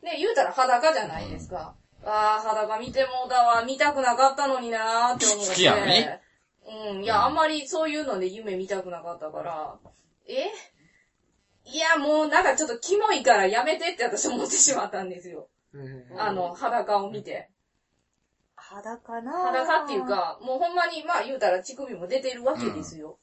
[0.02, 1.74] で、言うたら裸じゃないですか。
[2.04, 5.50] ああ、裸見てもうだわ、見たくなかったのになーって思って。
[5.50, 6.06] 好きやのに
[6.94, 9.76] うん、いや、あんまりそういうので夢見たくなかったから、
[10.28, 10.46] え？
[11.64, 15.48] いや、もうなんかちょっとキモいからやめてって私思ってしまったんですよ。
[15.74, 15.78] ー
[16.12, 17.50] うんあの、裸を見て。
[18.70, 23.18] 裸な裸っていう、か、もうほんまに、まあ言うたら乳首も出てるわけですよ。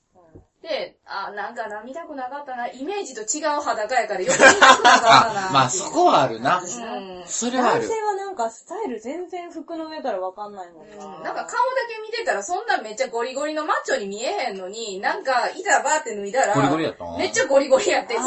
[0.61, 2.67] で、あ、なんかな、見たくなかったな。
[2.67, 5.49] イメージと違う裸やからよく見たくなかったな。
[5.49, 6.59] あ、まあそこはあるな。
[6.59, 7.23] うん。
[7.25, 7.81] それはある。
[7.87, 11.05] 男性はなんかスタイル全然服の上からわかんないもんな。
[11.05, 11.47] うんなんか顔だ
[11.87, 17.17] け見てたらそんなめっちゃゴリゴリのマッチョに見えへんのに、なんかいざバーって脱いだら、ゴリゴリやったん？
[17.17, 18.25] めっちゃゴリゴリやって、嘘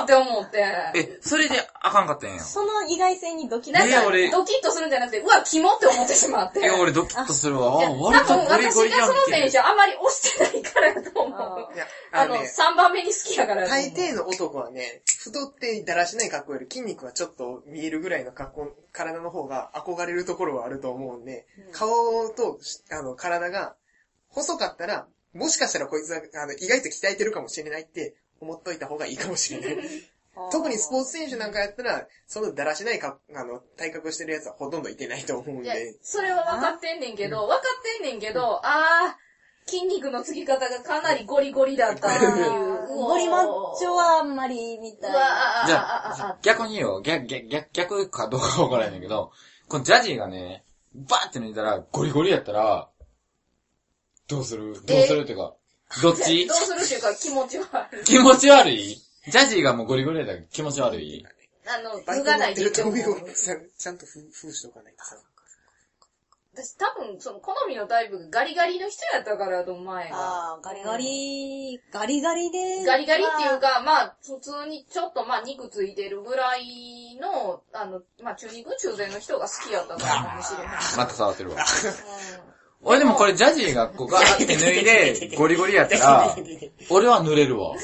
[0.00, 0.64] ーって思って。
[0.94, 2.42] え、それであかんかったんや。
[2.42, 3.90] その意外性にドキドキ。
[3.90, 6.60] なんかドキッとするんじゃなくて、うわ、キモって思ってしまって。
[6.64, 7.78] え、俺ドキッとするわ。
[7.78, 9.50] あ、いや割と多分ゴリゴリやん私がその選け。
[9.50, 11.74] 手あんまり押してないからやと思あう。
[11.74, 13.90] いや、あの、あのね、3番目に好きやからやと思う。
[13.90, 21.88] 大抵の男はね、太ってだらしない格好より筋肉がちょっと見えるぐらいの格好、体の方が憧れるところはあると思うんで、顔
[22.30, 22.58] と、
[22.90, 23.76] あの、体が
[24.30, 29.84] 細かったら、もしかしたらこいつは、あの、意外と鍛えてるかもしれないって思っといた方がいいかもしれない。
[30.50, 42.74] 特にスポーツ選手なんかやったら、そのだらしないか、あの、体格してるやつはほとんどいてないと思うんいやで、、それは分かってんねんけど、分かってんねんけど、あー、筋肉のつき方がかなりゴリゴリだったっていう。
[42.94, 45.64] ゴリマッチョはあんまりみたいな。
[45.66, 49.32] じゃあ、あ、ああ、、逆によ、逆、逆、逆逆かどうかわからないんだけど、
[49.68, 52.88] このジャジーがね、バーって抜いたら、ゴリゴリやったら、
[54.28, 54.74] どうする？
[54.84, 55.54] どうするっていうか、
[56.02, 56.46] どっち？
[56.46, 58.04] どうするっていうか気持ち悪い。
[58.04, 58.98] 気持ち悪い？
[59.28, 61.24] ジャジーがもうゴリゴリやったら気持ち悪い？
[61.66, 65.16] あの、バイク脱がない乗ってるとちゃんちゃんと封封しとかないとさ。
[66.54, 70.16] 私多分、その、好みのタイプがガリガリの人やったからやと思う、前が。
[70.16, 72.84] ああ、ガリガリ、ガリガリで。
[72.84, 80.76] ガリガリっていうか、まあ、普通にちょっとまあ肉ついてるぐらいの、あの、まあ中肉中背の人が好きやったからかもしれない。
[80.96, 81.56] また触ってるわ。
[81.56, 82.54] う
[82.86, 86.36] 俺でもこれジャジーがこうガーって脱いで、ゴリゴリやったら、
[86.90, 87.74] 俺は濡れるわ。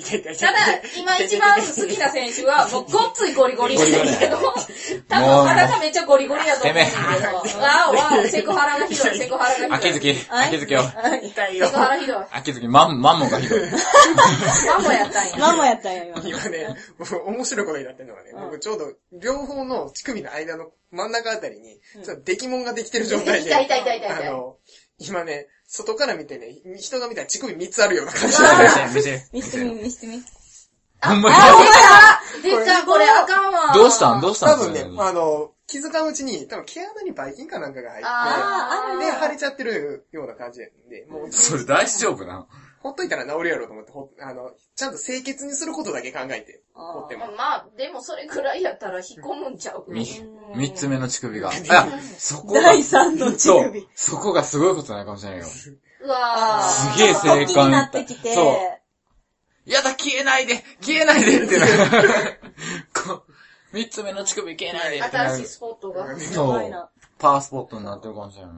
[0.00, 0.58] 痛い痛い痛いただ、
[0.98, 9.92] 今一番好きな選手は、もうごっついゴリゴリやねんけど、多分裸めっちゃゴリゴリやと思うんだけど、わあわあ、 セクハラがひどい、セクハラがひどい。
[9.92, 10.82] 秋月、秋月よ。
[11.22, 11.78] 痛いよセク。
[11.78, 12.16] ハラひどい。
[12.32, 13.60] 秋月、マン、マンモがひどい。
[14.66, 15.36] マンモやったんや。
[15.38, 16.20] ママやったんや、今。
[16.24, 24.56] 今ね、もう面白いことになってるのがね、うん僕ちょうど両方の乳首の間の真ん中あたりに、ちょっと出来物ができてる状態で、痛い痛い痛い痛い痛いあの、
[24.98, 28.36] 今ね、外から見てね、人が見たら乳首3つあるような感じ。
[28.36, 29.64] 見なんでせて、見せて。
[29.64, 30.06] 見してみ、見して。
[30.08, 30.20] み。
[31.00, 31.36] ほんまに。
[32.42, 33.72] 出た、これあかんわ。
[33.72, 34.20] どうしたん？
[34.20, 34.58] どうしたん？
[34.58, 42.48] 多分ねあの、気づかんうちに、多分毛穴にばい菌かなんかが入って、で、腫れちゃってるような感じで、もう、それ大丈夫な
[42.82, 47.26] ほっといたら治るやろうと思って、ほあの、ちゃんと清潔にすることだけ考えて、あー掘っても。
[47.32, 51.54] まあ、でもそれくらいやったら引っ込むんちゃうみうん三つ目の乳首が。
[51.54, 55.46] いや、そこが、第三の乳首。、そこがすごいことないかもしれないよ。
[56.02, 58.34] うわーすげえ正解なってきて。
[58.34, 61.66] そうやだ、消えないで消えないでってな
[63.72, 65.46] 三つ目の乳首消えないでってなる新しい。
[65.48, 66.10] スポットが。
[66.10, 66.88] やそうばいな。
[67.18, 68.54] パワースポットになってるかもしれない。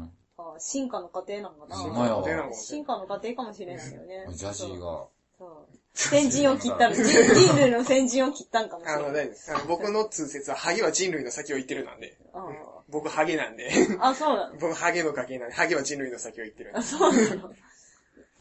[0.56, 1.76] あ進化の過程なんかな。
[1.76, 4.26] ほんまやわ進化の過程かもしれないよね。
[4.34, 5.06] ジャジーが。
[5.38, 5.66] そう。
[5.94, 6.94] 先陣を切ったの。
[6.94, 7.02] 人
[7.34, 9.02] 人類の先陣を切ったんかもしれない。
[9.02, 9.54] 大丈夫です。
[9.54, 12.16] あの僕の通説は、萩は人類の先を言ってるなんで。
[12.32, 12.46] あ
[12.88, 13.70] 僕ハゲなんで。
[14.00, 14.56] あ、そうなの？
[14.60, 16.82] 僕ハゲの家系なんで、ハゲは人類の先を言ってるあ、。
[16.82, 17.52] そうなの？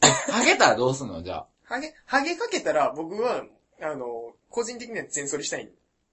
[0.32, 1.22] ハゲたらどうすんの？
[1.22, 1.46] じゃあ。
[1.64, 3.44] ハゲ、ハゲかけたら僕は、
[3.80, 5.70] あの、個人的には全剃りしたい。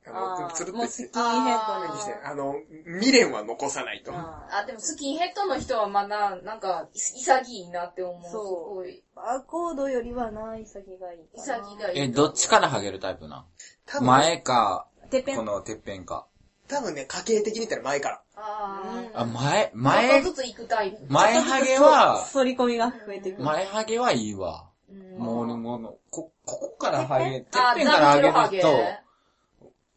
[0.07, 2.27] あの、あつるっーもうスとしてキンヘッドにして、の。
[2.27, 2.55] あの、
[2.99, 4.11] 未練は残さないと。
[4.13, 8.31] ああ、でもスキンヘッドの人はまだ、なんか、潔いなって思う。
[8.31, 9.03] そうすごい。
[9.15, 11.19] バーコードよりはな、潔がいい。
[11.35, 11.99] 潔がいい。
[11.99, 13.45] え、どっちからハゲるタイプなん
[13.85, 15.37] 多分、前か、てっぺん。
[15.37, 16.25] このてっぺんか。
[16.67, 18.21] 多分ね、家系的に言ったら前から。
[18.35, 19.69] ああ、前、あ。
[19.73, 20.97] 前ちょっとずつ行くタイプ。
[21.09, 23.43] 前ハゲは、反り込みが増えてくる。
[23.43, 24.65] 前ハゲはいいわ。
[24.89, 29.08] うんもう俺もの、こ、ここからハゲ、てっあ、ぺんからハゲザビエロる人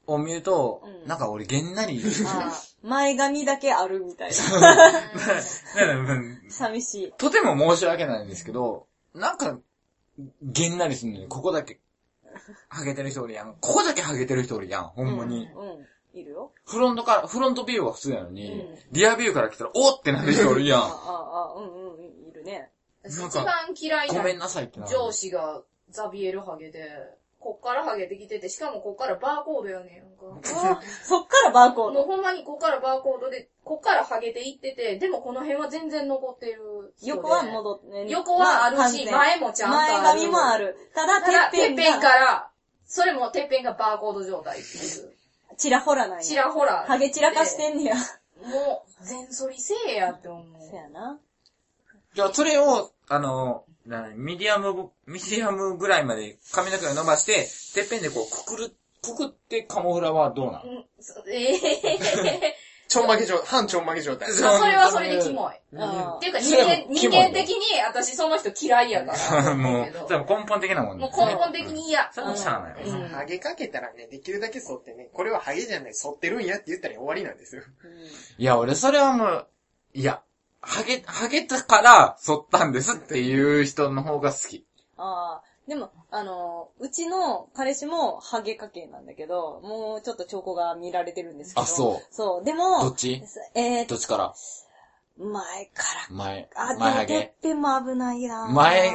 [0.07, 6.15] を見るとう、んなんか俺げんなり、あー前髪だけあるみたいな。
[6.15, 7.13] うん 寂しい。
[7.17, 9.59] とても申し訳ないんですけど、なんか、
[10.43, 11.81] げんなりするのに、ここだけ、
[12.69, 13.57] ハゲてる人おるやん。
[13.61, 15.49] ここだけハゲてる人おるやん、ほんまに。
[15.55, 15.71] うん。
[15.71, 15.87] うん。
[16.19, 16.53] いるよ。
[16.67, 20.83] フロントから、フロントビューは普通やのに、うんリアビューから来たら、おーってなる人おるやあ、ん。
[20.83, 22.71] あ、あ、うんうんうん、いるね。
[23.03, 24.93] 私なんか一番嫌いごめんななさいってなる。
[24.93, 26.91] 上司がザビエルハゲで、
[27.43, 30.81] こっからハゲてきてて、しかもこっからバーコードやねんやんか。
[31.03, 31.95] そっからバーコード。
[31.95, 37.11] もうほんまにこっからバーコードで、こっからハゲていってて、でもこの辺は全然残ってる人で。
[37.11, 39.93] 横は戻って、横はあるし、ま前もちゃんとある。
[39.95, 40.77] 前髪もある。
[40.95, 42.51] ただ、ただ、てっぺんてっぺんかが、ら、
[42.87, 45.13] それもてっぺんがバーコード状態っていう。
[45.57, 46.23] ちらほらなんや。
[46.23, 46.85] ちらほら。
[46.87, 47.97] ハゲ散らかしてんねや。
[47.97, 50.63] もう、全剃りせえやって思う。
[50.63, 51.19] そやな。
[52.15, 60.85] じゃあ、それを、あの、なミディアム、ミディアムぐらいまで髪の毛を伸ばして、てっぺんでこう、くくる、くくってカモフラはどうなの？
[61.29, 62.57] ええ
[62.93, 64.31] ちょんまげ状、半ちょんまげ状態。
[64.31, 65.55] それはそれでキモい。
[65.79, 69.55] あっていうか人間、人間的に私その人嫌いやから。
[69.55, 70.01] もう、けど。
[70.01, 72.13] 多分根本的なもんもう根本的に嫌。
[72.13, 72.75] それはしゃあない。
[72.75, 72.79] わ。
[72.85, 73.09] うん。
[73.09, 77.63] ハゲかけたらね、できるだけ剃ってね、これはハゲじゃない、剃ってるんやって言ったら終わりなんですよ。
[78.37, 79.49] いや、俺それはもう、
[79.95, 80.21] いや、
[80.63, 84.65] ハゲ、ハゲたから剃ったんですっていう人の方が好き。
[84.97, 91.63] ああ、でも、あの、うちの彼氏もハゲ家系なんだけど、もうちょっと兆候が見られてるんですけど。
[91.63, 92.45] あそうそう。
[92.45, 93.23] でどもっ、ち？
[93.55, 94.35] えーどっちから？
[95.19, 96.49] 前か前。
[96.55, 96.71] ら。
[96.71, 98.93] あ、前ハでもてっも危ないな前？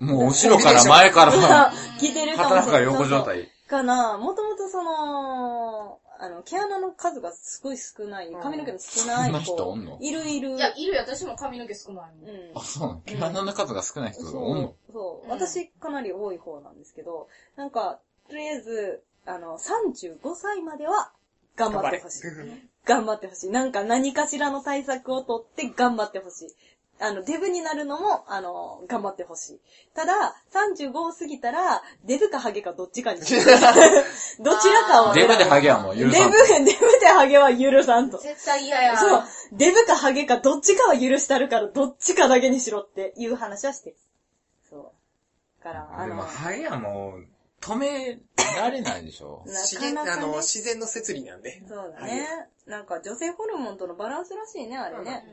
[0.00, 2.82] もう後ろから前から、 来てるかもしれない。
[2.84, 3.48] 横状態。
[3.68, 9.98] かな、もともとその、あの、毛穴の数がすごい少ない、髪の毛の少ないそんな人子おんの？
[10.00, 10.56] いるいる。
[10.56, 11.00] いや、いるよ。
[11.00, 12.30] 私も髪の毛少ないもん。
[12.30, 14.74] うんあ、そうなの毛穴の数が少ない人がおんの？
[14.86, 21.10] そう、そう、うん私かなり多い方なんですけど、なんか、とりあえず、あの、35歳までは
[21.56, 22.22] 頑張ってほしい。
[22.84, 23.50] 頑張ってほしい。
[23.50, 26.48] なんか何かしらの対策をとって頑張ってほしい。
[27.00, 29.60] あの、デブになるのも、あの、頑張ってほしい。
[29.94, 33.20] ただ、35を過ぎたら、デブかハゲかどっちかに。
[33.24, 35.28] どちらかを選ぶ。
[35.28, 36.36] デブでハゲはもう許さんと。
[36.36, 38.18] デブ、デブでハゲは許さんと。
[38.18, 38.98] 絶対嫌や。
[38.98, 39.24] そう。
[39.52, 43.96] デブかハゲかどっちかは許したるから、どっちかだけにしろっていう話はしてる。
[44.68, 45.64] そう。
[45.64, 47.26] だから、あの、でも、ハゲはもう、
[47.62, 48.20] 止め
[48.56, 49.42] られないでしょ。
[49.48, 51.62] 自然、あなかなか、ねの、、自然の摂理なんで。
[51.66, 52.26] そうだね。
[52.66, 55.24] なんか女性ホルモンとのバランスらしいね、あれね。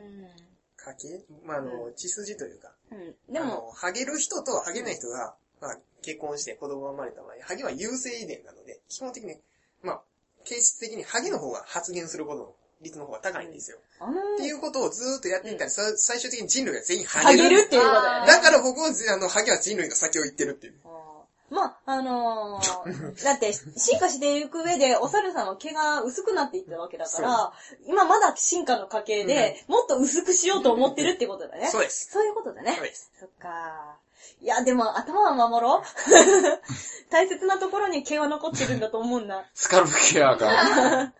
[0.87, 2.71] 家系まあ、あの、血筋というか。
[2.91, 3.33] うん。
[3.33, 9.35] でも、あの、ハゲる人とハゲない人が、まあ、結婚して子供が生まれた場合、ハゲは優性遺伝なので、基本的に、
[9.81, 10.01] まあ、
[10.43, 13.77] 形質的にハゲの方が発現することの率の方が高いんですよ。
[13.99, 17.49] あのっていうことをずーっとやっていったら、さ最終的に人類が全員ハハゲる。
[17.49, 18.27] ゲるっていうことだよね。
[18.27, 20.75] だから僕は、あの、ハゲは人類の先を行ってるっていう。
[20.85, 21.06] あー
[21.49, 27.53] まあ、あのー、 だって、進化していく上で、お猿さんは毛が薄くなっていったわけだから、
[27.85, 31.69] 今まだ進化の過程で、もっと薄くしようと思ってるってことだね。
[31.71, 32.11] そうです。
[32.11, 32.73] そういうことだね。
[32.75, 33.11] そうです。
[33.19, 33.97] そっか
[34.41, 35.81] いや、でも頭は守ろう？
[37.09, 39.45] 大切なところに毛は残ってるんだと思うんだ。
[39.53, 41.13] スカルプケアが。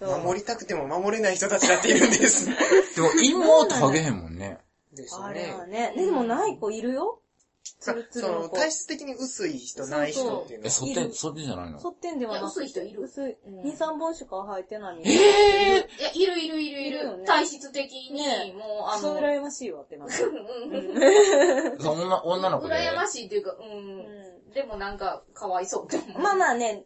[0.00, 2.46] 守りたくても守れない人たちだっているんです。
[2.46, 4.58] でも、妹ハゲへんもんね。
[4.92, 5.92] ですあねれはね。
[5.96, 7.20] でもない子いるよ。
[7.80, 7.92] そ
[8.28, 8.48] の。
[8.48, 11.78] 体質的に薄い人、ない人っていうのえ、は、そって、そってじゃないの？
[11.80, 13.36] 剃ってんではなく薄い人いる薄い。
[13.46, 14.98] うん2、3本しか生えてない。
[15.04, 16.98] えいや、いるいるいるいる。
[16.98, 20.12] いる体質的にね、もう、あの、そう羨ましいわってなる。
[20.12, 22.74] うん そ女女の子で？
[22.74, 24.52] 羨ましいっていうか、うん。
[24.52, 26.22] でもなんか、かわいそうって思う。
[26.22, 26.84] まあまあね、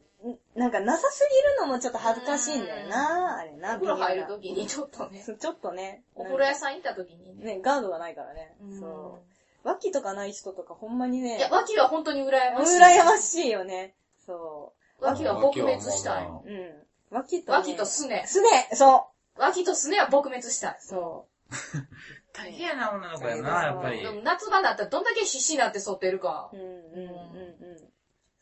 [0.55, 3.77] なんかなさすぎるのもちょっと恥ずかしいんだよな、あれな。
[3.77, 6.03] お風呂入るときにちょっとね、ちょっとね。
[6.15, 7.57] お風呂屋さん行ったときにね。
[7.57, 8.57] ね、ガードがないからね。
[8.61, 9.38] うんそう。
[9.69, 11.37] 脇とかない人とかほんまにね。
[11.37, 12.79] いや、脇は本当に羨ましい。
[12.79, 13.95] 羨ましいよね。
[14.25, 16.25] そ脇は撲滅したい。
[16.27, 16.29] う。
[16.31, 16.87] うん。
[17.11, 17.59] 脇と、ね。
[17.59, 18.25] 脇とすね。
[18.27, 20.77] すねそ脇とすねは撲滅したい。
[20.81, 20.83] う。
[20.83, 21.27] そ
[22.33, 24.11] 大変やな、女の子やな、やっぱりで。
[24.11, 26.57] も夏場だったらどんだけ必死になって剃ってるかう。。
[26.57, 27.93] うんうんうんうん。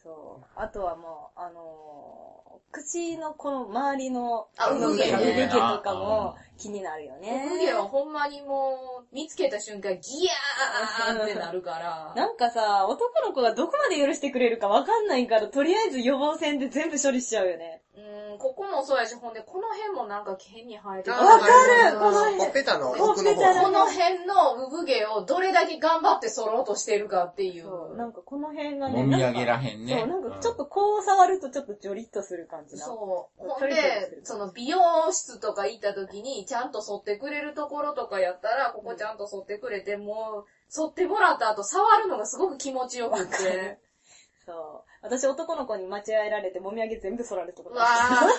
[0.03, 0.47] そう。
[0.55, 2.26] あとはもう、あのー
[2.71, 7.47] 口のこの周りの、あ産毛とかも気になるよね。
[7.49, 12.13] 産毛はほんまにもう、見つけた瞬間、ギヤーってなるから。
[12.17, 17.83] なんかさ、男の子がどこまで許してくれるかわかんないから、とりあえず予防線で全部処理しちゃうよね。
[17.97, 21.53] うん、ここもそうやし、ほんで、この辺もなんか変に生えてあわかる
[21.89, 23.63] あこの辺ほっぺたの奥の方。
[23.63, 27.63] この辺の産毛をどれだけ頑張って剃ろうとしてるかっていう。
[27.63, 27.97] そう。
[27.97, 29.99] なんかこの辺がね、もみあげなんからへんね。
[29.99, 32.85] そう、なんかちょっとこう触るとちょっとジョリッとする感じな。
[32.85, 33.43] そう。
[33.43, 34.79] ほんでる、その美容
[35.11, 43.79] 室とか行った時に、ちゃんと剃ってくれるところとかやったら、ここちゃんと剃ってくれて、もう、剃ってもらった後、触るのがすごく気持ちよくって。
[44.45, 44.96] そう。
[45.07, 48.27] 私男の子に間違えられて、もみあげ全部剃られたこうとある。
[48.27, 48.33] わ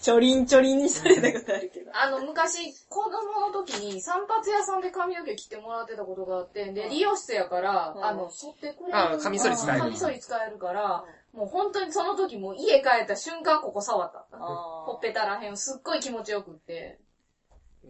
[0.00, 1.90] ちょりんちょりんにされたことあるけど。
[1.94, 8.98] あの、昔、子供の時に散髪屋さんで髪の毛切ってもらってたことがあって、で、理容室やから、うんあの、剃ってくれる。
[8.98, 14.26] あカミソリ使えるカミソリ使えるから、もう本当にその時もう家帰った瞬間ここ触った。
[14.36, 16.98] ほっぺたらへん、すっごい気持ちよくって。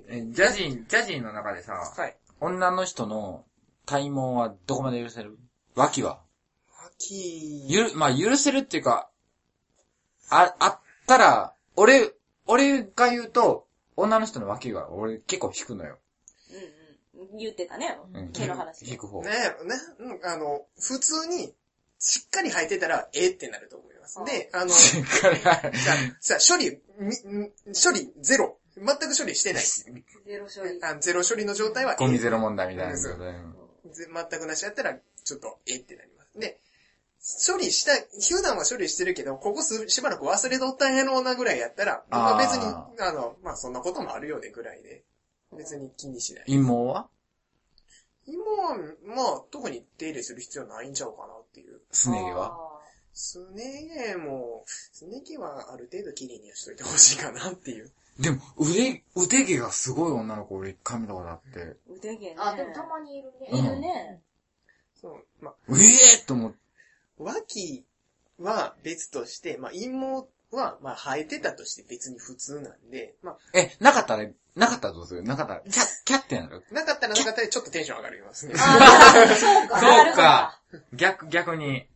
[0.08, 2.16] えジャジー、ジャジーの中でさ、はい。
[2.40, 3.44] 女の人の
[3.84, 5.38] 体毛はどこまで許せる？
[5.74, 6.21] 脇は？
[7.02, 7.64] 秋。
[7.68, 9.08] ゆる、まあ許せるっていうか、
[10.30, 12.12] あ、あったら、俺、
[12.46, 15.98] 俺が言うと、女の人の脇が俺結構引くのよ。
[17.14, 17.36] うんうん。
[17.38, 18.32] 言ってたねうん。
[18.32, 18.90] 毛の話。
[18.90, 19.22] 引く方。
[19.22, 19.36] ねね、
[19.98, 21.54] うんあの、普通に、
[21.98, 24.24] しっかり生えてたら、えってなると思います。
[24.24, 25.78] で、あの、 しっかりある
[26.20, 28.58] さ、さ処理、みん処理ゼロ。
[28.74, 29.62] 全く処理してない。
[29.62, 30.82] ゼロ処理。
[30.82, 33.94] あゼロ処理の状態は、ゴミゼロ問題みたいなそうことで。
[33.94, 36.38] ぜ全くなしやったら、ちょっと、えってなります。
[36.38, 36.58] で、
[37.22, 37.92] 処理した、
[38.37, 45.04] 普段は処理してるけど、ここすしばらく忘れとったんやろうなぐらいやったら、僕は別に、ああの、まあそんなこともあるよねぐらいで、
[45.56, 46.44] 別に気にしない。
[46.46, 47.08] 陰毛は？
[48.26, 51.80] 今は、まあ、特に手入れする必要ないんちゃうかなっていう。
[51.92, 52.56] すね毛は？
[53.14, 57.90] すね毛も、すね毛はある程度綺麗にはしといてほしいかなっていう。
[58.18, 62.37] でも、腕、腕毛がすごい女の子俺一回見たことあって、腕毛ね。
[62.38, 63.48] あ、でもたまにいるね。
[63.48, 64.20] いるね。
[65.00, 66.58] そう、まあ、うえーと思って、
[67.18, 67.85] 脇
[68.38, 75.22] は別として、まあ、陰毛は、まあ、生えてたとして別に普通なんで、まあ、え、なかったら、なかったらどうする？
[75.22, 76.62] なかったら、キャッ、キャッってなる？
[76.72, 78.55] なかったらなかったらちょっとテンション上がりますね。
[78.55, 79.81] そうか。
[79.81, 80.61] そうか。
[80.92, 81.88] 逆、逆に。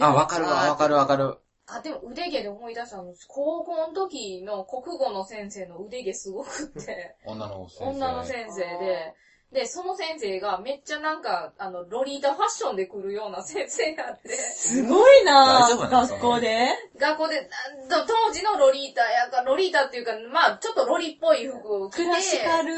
[0.00, 1.36] あ、わかるわ、わかるわかる。
[1.66, 7.84] あ、でも腕毛で思い出したの、高校の時の国語の先生の腕毛すごくって、女の先生。
[7.90, 9.14] 女の先生で、
[9.52, 16.06] で、その先生がめっちゃなんか、あの、ロリータファッションで来るような 先生やって、すごいな大丈夫なの？
[16.06, 16.68] 学校で？
[16.96, 17.50] 学校で、
[17.88, 22.72] な当時のロリータやか、ロリータっていうか、まあちょっとロリっぽい服を着て、クラシカル、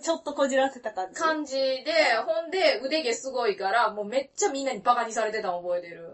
[0.00, 1.20] ちょっとこじらせた感じ。
[1.20, 1.92] 感じで、
[2.24, 6.11] ほんで腕毛すごいから、もうめっちゃみんなにバカにされてたの覚えてる。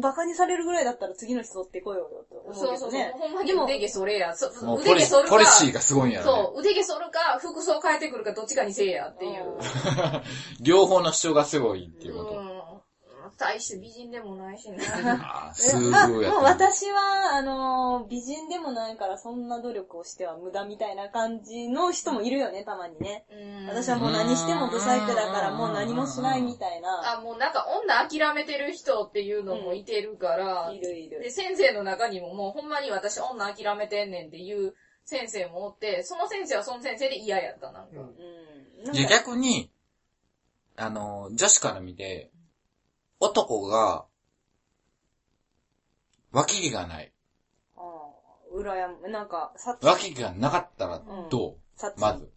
[0.00, 2.90] バカにされるぐらいだったら次の人取ってこようよと思うそうそうそう。
[2.90, 3.12] けどね。
[3.14, 4.34] ほんまにでも腕毛それや。
[4.34, 5.30] そもう腕毛剃るか。
[5.30, 6.42] ポリシーがすごいんやろね。
[6.42, 9.58] そう、腕毛剃るか、服装変えてくるか、どっちかにせえやっていう。
[10.60, 12.30] 両方の主張がすごいっていうこと。
[12.30, 12.51] うん。
[13.42, 14.78] 大して美人でもないしね。
[15.20, 16.64] あーすあ、ごいや もうったね。
[16.68, 23.26] 私は、あのー、美人でもないからそんな努力をしては無駄みたいな感じの人もいるよね、たまにね。
[23.30, 27.16] うん私はもう何してもブサイクだからもう何もしないみたいな。
[27.16, 31.30] あ、もうなんか女諦めてる人っていうのもいてるから、いるいるで、。
[31.30, 34.74] 先生の中にももうほんまに私女諦めてんねんっていう
[35.04, 37.90] 先生もおって、その先生はその先生で嫌やった、なんか。
[37.92, 38.84] うんうん。
[38.84, 39.70] なんいや、か逆に、
[40.76, 42.31] あの、女子から見て、
[43.22, 44.04] 男が、
[46.32, 47.12] 脇毛がない。
[47.76, 52.32] あー羨む、なんか、さ脇毛がなかったらどう、さまず。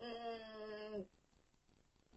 [0.00, 1.06] うーん。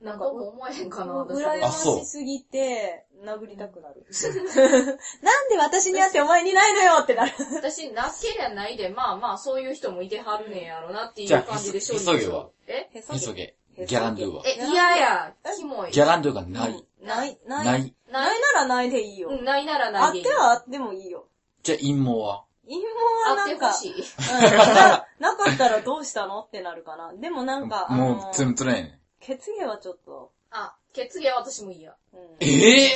[0.06, 1.68] なんかも思えへんかな、私羨は。
[1.68, 4.06] ましすぎて、殴りたくなる。
[5.22, 7.34] なんで私にあってお前にないのよってなる。
[7.56, 12.90] 私、なっけりゃないで、まあまあ、そういう人もいてはるねんやろなっていう感じでひそ処理急げはえ？
[12.94, 13.58] へそ急げ。
[13.76, 14.44] ギャランドゥは。
[14.46, 15.36] え、嫌や。
[15.58, 15.92] キモい。
[15.92, 16.88] ギャランドゥがない。
[17.04, 17.66] ない、ない。
[17.66, 17.96] ない。
[18.12, 19.30] ないならないでいいよ。
[19.30, 20.34] うん、ないならあっないでいいて。
[20.34, 21.26] はあってもいいよ。
[21.64, 22.44] じゃあ陰謀は？
[22.66, 24.02] 陰謀はなんか、あってほしい。
[24.02, 27.14] うんななかったらどうしたのってなるかな。
[27.14, 29.00] でもなんか、あのもう、つるつるやねん。
[29.22, 31.92] 血毛はちょっと、あ、血毛は私も嫌。
[32.14, 32.20] うん。
[32.40, 32.92] ええ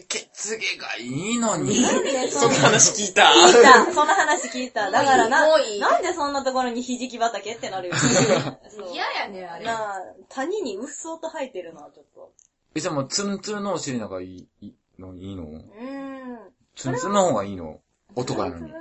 [0.00, 1.80] ー、血毛がいいのに。
[1.82, 3.22] なんでそんな、話聞いた？
[3.24, 3.92] 聞いた。
[3.92, 4.90] そんな話聞いた。
[4.90, 7.94] だからな、なんでそんなところにひじき畑ってなるよ。
[8.92, 9.64] 嫌やねん、あれ。
[9.64, 12.32] なあ、谷にうっそうと生えてるのはちょっと。
[12.74, 15.44] え、じゃあもう、つるつるのお尻の方がいい、のいいの？
[15.44, 16.52] うーん。
[16.74, 17.80] つるつるの方がいいの？
[18.16, 18.72] 男なのに。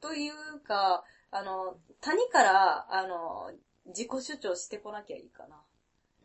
[0.00, 3.52] というか、あの、谷から、あの、
[3.86, 5.62] 自己主張してこなきゃいいかな。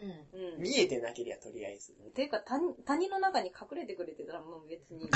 [0.02, 0.10] うん。
[0.10, 0.62] うん。
[0.62, 1.94] 見えてなければとりあえず。
[2.16, 5.08] ていうか、谷、谷の中に隠れてくれてたらもう別に。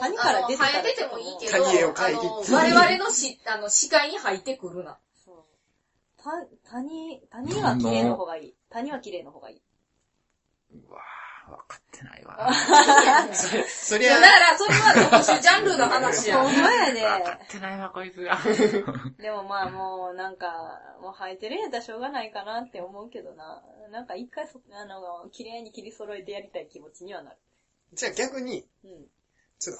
[0.00, 4.98] 谷から出てたらあの生えててもいいけど、谷絵を描いてあの我々のし、あの、視界に入ってくるな。
[5.24, 5.44] そう。
[6.16, 6.30] た、
[6.70, 8.54] 谷、谷は綺麗の方がいい。
[8.70, 9.62] 谷は綺麗の方がいい。
[10.72, 12.50] うわぁ、わかってないわ。
[13.66, 16.48] そりゃだ、からそれは特殊ジャンルの話やほ。
[16.48, 17.04] んまやで。
[17.04, 18.38] わかってないわ、こいつが。
[19.18, 23.62] でもまあもうなんか、もう生えてるんやったらしょうがないかなって思うけどな。
[23.90, 27.36] なんか一回そ、あの、綺麗に切り揃えてやりたい気持ちにはなる。
[27.92, 29.06] じゃあ逆に、うん。
[29.58, 29.76] ちょっ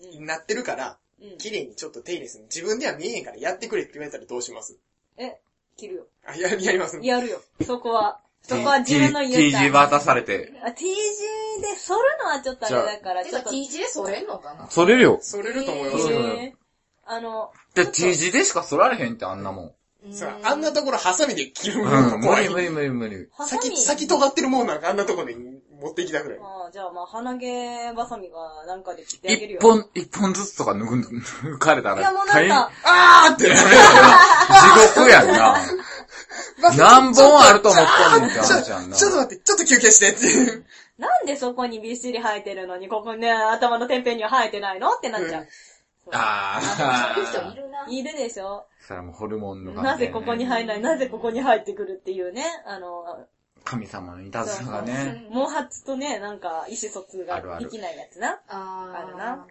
[0.00, 1.24] うと、なってるから、ん。
[1.24, 1.38] うん。
[1.38, 2.44] 綺麗にちょっと手入れする。
[2.44, 4.78] 自分では見えへんからやってくれって言われたらどうします？
[5.16, 5.40] え、
[5.76, 6.06] 切るよ。
[6.24, 6.98] あ、や、やります？
[7.02, 7.40] やるよ。
[7.66, 8.20] そこは。
[8.42, 9.58] そこは自 T 分の言 T った。
[9.58, 10.52] 字渡されて。
[10.64, 10.92] あ T 字
[11.62, 13.50] で剃るのはちょっとあれだから、てかちょっと。
[13.50, 14.70] T 字で剃れんのかな？
[14.70, 15.18] それるよ。
[15.20, 16.20] それると思いますよ。
[17.04, 19.72] あの、で、T 字でしか剃られへんって、あんなもん。
[20.12, 22.50] さあ、あんなところハサミで切るうのがん、無怖い理。
[22.50, 23.28] 無理無理無理。
[23.32, 23.62] ハサミ。
[23.62, 25.34] 先、先尖ってるもんなんかあんなところに
[25.80, 26.38] 持っていきたくない。
[26.38, 29.58] ああ、じゃあまあ、鼻毛バサミがなんかで切ってあげるよ。
[29.60, 30.94] 一本、一本ずつとか抜く、
[31.48, 32.00] 抜かれたら。
[32.00, 35.56] いやもうなん大変か、あーって地獄やんな。
[36.78, 38.96] 何本あると思っとんねんってちょ話やんな。
[38.96, 40.64] ちょっと待って、ちょっと休憩してっていう。
[40.98, 45.48] なんでそこにびっしり生えてるのに、ここね、頭のてんぺんには生えてないのってなっちゃう。
[46.12, 46.60] そうあ
[47.16, 47.54] そういう人いー。
[47.56, 47.86] るな。
[47.88, 53.26] いるでしょそれはもうホルモンの関係ねなぜここに生えない、なぜここに生えてくるっていうね、あの、
[53.64, 55.28] 神様のいたずらがね。
[55.30, 58.40] 毛髪とね、なんか意思疎通があるあるできないやつな。
[58.48, 59.46] あーあるな。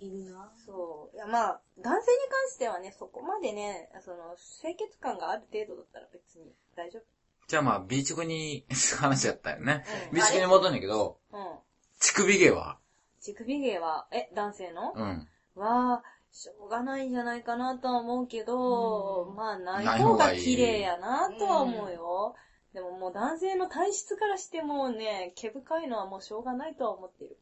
[0.00, 0.52] いるな。
[0.66, 1.16] そう。
[1.16, 7.00] いや、まあ、男性に関してはね、そこまでね、その、清潔感がある程度だったら別に大丈
[7.46, 8.66] じゃあまあ、ビーチクに、
[8.98, 9.84] 話やったよね。
[10.10, 11.38] うんビーチクに戻んねんけど、夫。
[11.38, 11.58] うん。
[12.00, 12.78] 乳首毛は？
[13.20, 14.92] 乳首毛は、え、男性の？
[14.94, 15.28] うん。
[15.54, 22.34] は、しょうがないんじゃないかなとは思うけど、うんまあ、ない方方が綺麗やなとは思うよ。
[22.72, 27.36] でももう男性の体質からしてもね、毛深いのはもうしょうがないとは思ってる。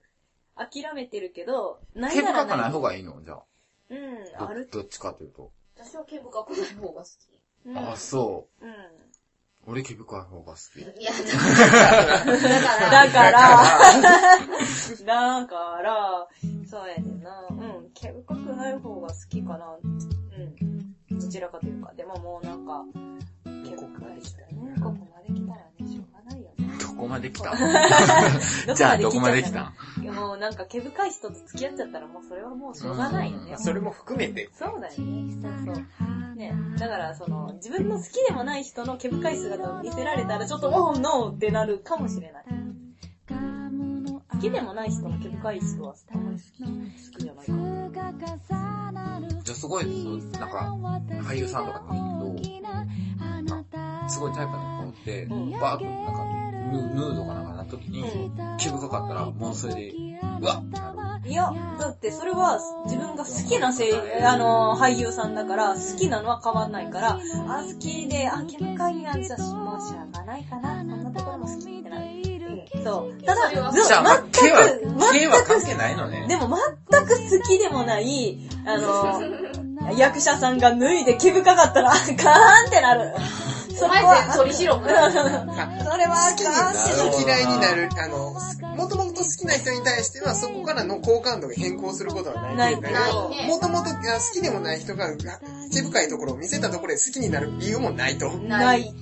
[0.56, 3.42] 諦めてるけど、ない毛なら深くない方ががいいのじゃあ。
[3.90, 4.68] うん、ある。
[4.70, 5.52] どどっちかというと。
[5.76, 7.08] 私は毛深くない方が好き。
[7.66, 8.66] うん、あ、そう。
[8.66, 8.74] うん。
[9.66, 10.80] 俺毛深い方が好き。
[10.80, 11.18] いや、だ
[12.68, 13.40] から、だから、
[15.04, 16.28] だから、
[16.68, 17.48] そうやねんな。
[18.60, 19.66] ない方が好きかな。
[19.82, 19.86] う
[21.14, 21.18] ん。
[21.18, 21.92] どちらかというか。
[21.96, 22.84] でももうなんか、
[23.44, 23.76] 毛深
[24.16, 24.74] い人ね。
[24.82, 26.70] ここまで来たらね、しょうがないよね。
[26.80, 27.50] どこまで来た？
[28.66, 29.72] どじゃあどこまで来た？
[30.12, 33.56] もうなんか毛深い人と付き合っちゃったらもうそれはもうしょうがないよね。
[33.56, 34.50] それも含めて。
[34.52, 35.32] そうだよね。
[35.42, 35.84] そうそう。
[36.40, 36.54] ね。
[36.78, 42.44] だから、その、自分の好きでもない人の毛深い姿を見せられたら、ちょっと、おーノーってなるかもしれない。
[44.40, 47.90] 好きでもない人の毛深い人は、あんまり好き好きじゃないかな。
[49.44, 50.78] じゃあすごい、なんか、
[51.24, 52.42] 俳優さんとかに行く
[54.06, 56.24] と、すごいタイプの子って、うんバーッとなんか、
[56.72, 58.02] ヌヌードかなんかなった時に、
[58.58, 59.92] 毛深かったら、もうそれで、
[60.40, 61.28] うわっ。
[61.28, 70.78] いや、だってそれは自分が好きな声優、あの、俳優さんだから、好きなのは変わんないから、あ、好きで、あ、毛深いやつはもうしょうがないかな。
[70.78, 71.69] こんなところも好き。
[72.84, 73.22] そう。
[73.22, 73.62] ただ、全く、
[75.12, 76.26] 毛は関係ないのね。
[76.28, 76.48] でも
[76.90, 79.22] 全く好きでもない、あの、
[79.96, 82.14] 役者さんが脱いで毛深かったら、あかーん
[82.68, 83.12] ってなる。
[83.80, 84.80] そお前全取りしろ。
[84.80, 85.06] それは
[86.26, 88.34] あ好きに、嫌いになる、あの、
[88.76, 93.12] もともと好きな人に対しては、そこからの好感度が変更することはないけれどない
[93.46, 93.94] もともと好
[94.34, 95.08] きでもない人が
[95.72, 98.30] 毛深いところを見せたところで好きになる理由もないと。
[98.30, 98.92] ない。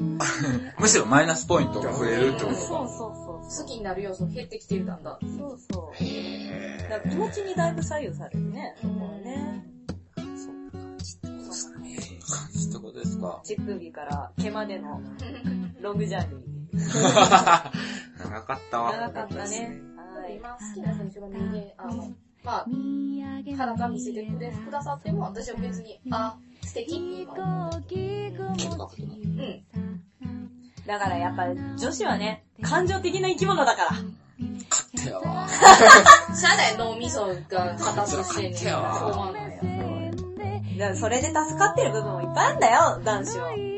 [0.78, 3.14] むしろマイナスポイントが増えるってことそうそう
[3.48, 3.64] そう。
[3.64, 4.98] 好きになる要素減ってきてるんだ。
[5.02, 6.88] そうそう。
[6.88, 8.76] だから気持ちにだいぶ左右されるね。
[8.80, 9.66] そこはね。
[10.16, 13.40] そうええ感じってことですか。
[13.44, 15.00] 乳首から毛までの
[15.80, 18.92] ロングジャーニ長かったわ。
[18.92, 19.00] ー。
[19.00, 19.80] 長かったね。
[19.96, 20.36] はい。
[20.36, 22.66] 今好きな選手が人間、あの、まあ、
[23.56, 26.38] 裸見せてくれくださっても、私は別に、あ、
[26.70, 27.82] 素敵って今思う。
[27.88, 29.16] 毛深くても。
[29.16, 29.64] うん。
[30.86, 33.90] だからやっぱ女子はね、感情的な生き物だから。
[33.90, 35.48] 勝手やわ。
[35.48, 38.64] しゃあない脳みそが形してんねん。
[40.78, 43.69] だからそれで助かってる部分もいっぱいあるんだよ、男子は。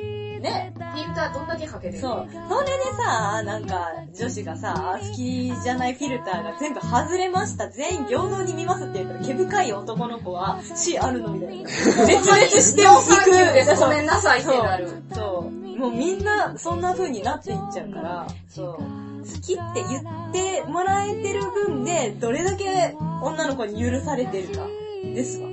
[0.43, 0.73] ね。
[0.77, 2.29] フィルターどんだけかけてるそう。
[2.31, 2.73] それで
[3.03, 7.69] さ、なんか、女子がさ、好きじゃないフィルターが全部外れました。
[7.71, 11.69] 全員平等に見ますって言ったら、毛深い男の子は、死あるのみたいな。
[11.69, 13.77] 絶滅してもノーサンキューです。
[13.77, 14.89] そうごめんなさいってなる。
[15.13, 15.79] そう。
[15.79, 18.77] もうみんな、そんな風になっていっちゃうから、そう。
[19.23, 24.67] 好きって言ってもらえてる分で、どれだけ女の子に許されてるか、
[25.05, 25.49] ですわ。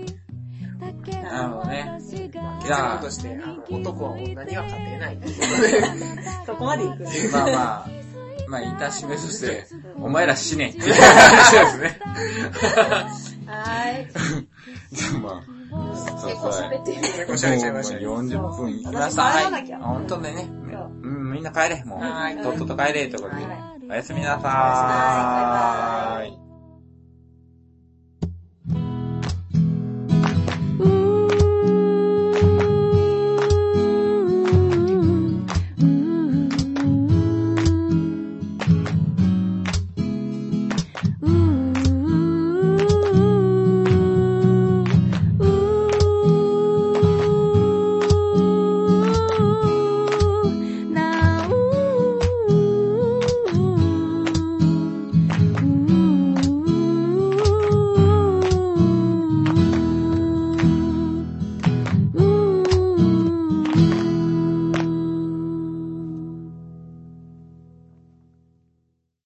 [1.24, 1.99] なるほどね。
[2.70, 6.24] 毛結論として、あの、男は女には勝てないっていうことで。
[6.46, 7.04] そこまで行く。
[7.32, 7.90] まあまあ、
[8.50, 9.68] まあ、いたしめとして、
[9.98, 12.00] お前ら死ねっていう話ですね。
[13.46, 14.08] はーい。
[14.92, 17.02] じゃあまあ、そう結構喋ってる。
[17.02, 18.06] 結構喋っちゃいましたね。
[18.06, 19.60] もう40分いきました。
[19.60, 19.72] い。
[19.82, 20.50] 本当でね。
[20.72, 21.84] そううん、みんな帰れ。
[21.84, 23.08] もう、はいとっとと帰れ。
[23.08, 23.70] ということではい。
[23.90, 24.44] おやすみなさおやすみな
[25.10, 26.49] さいバイバーい。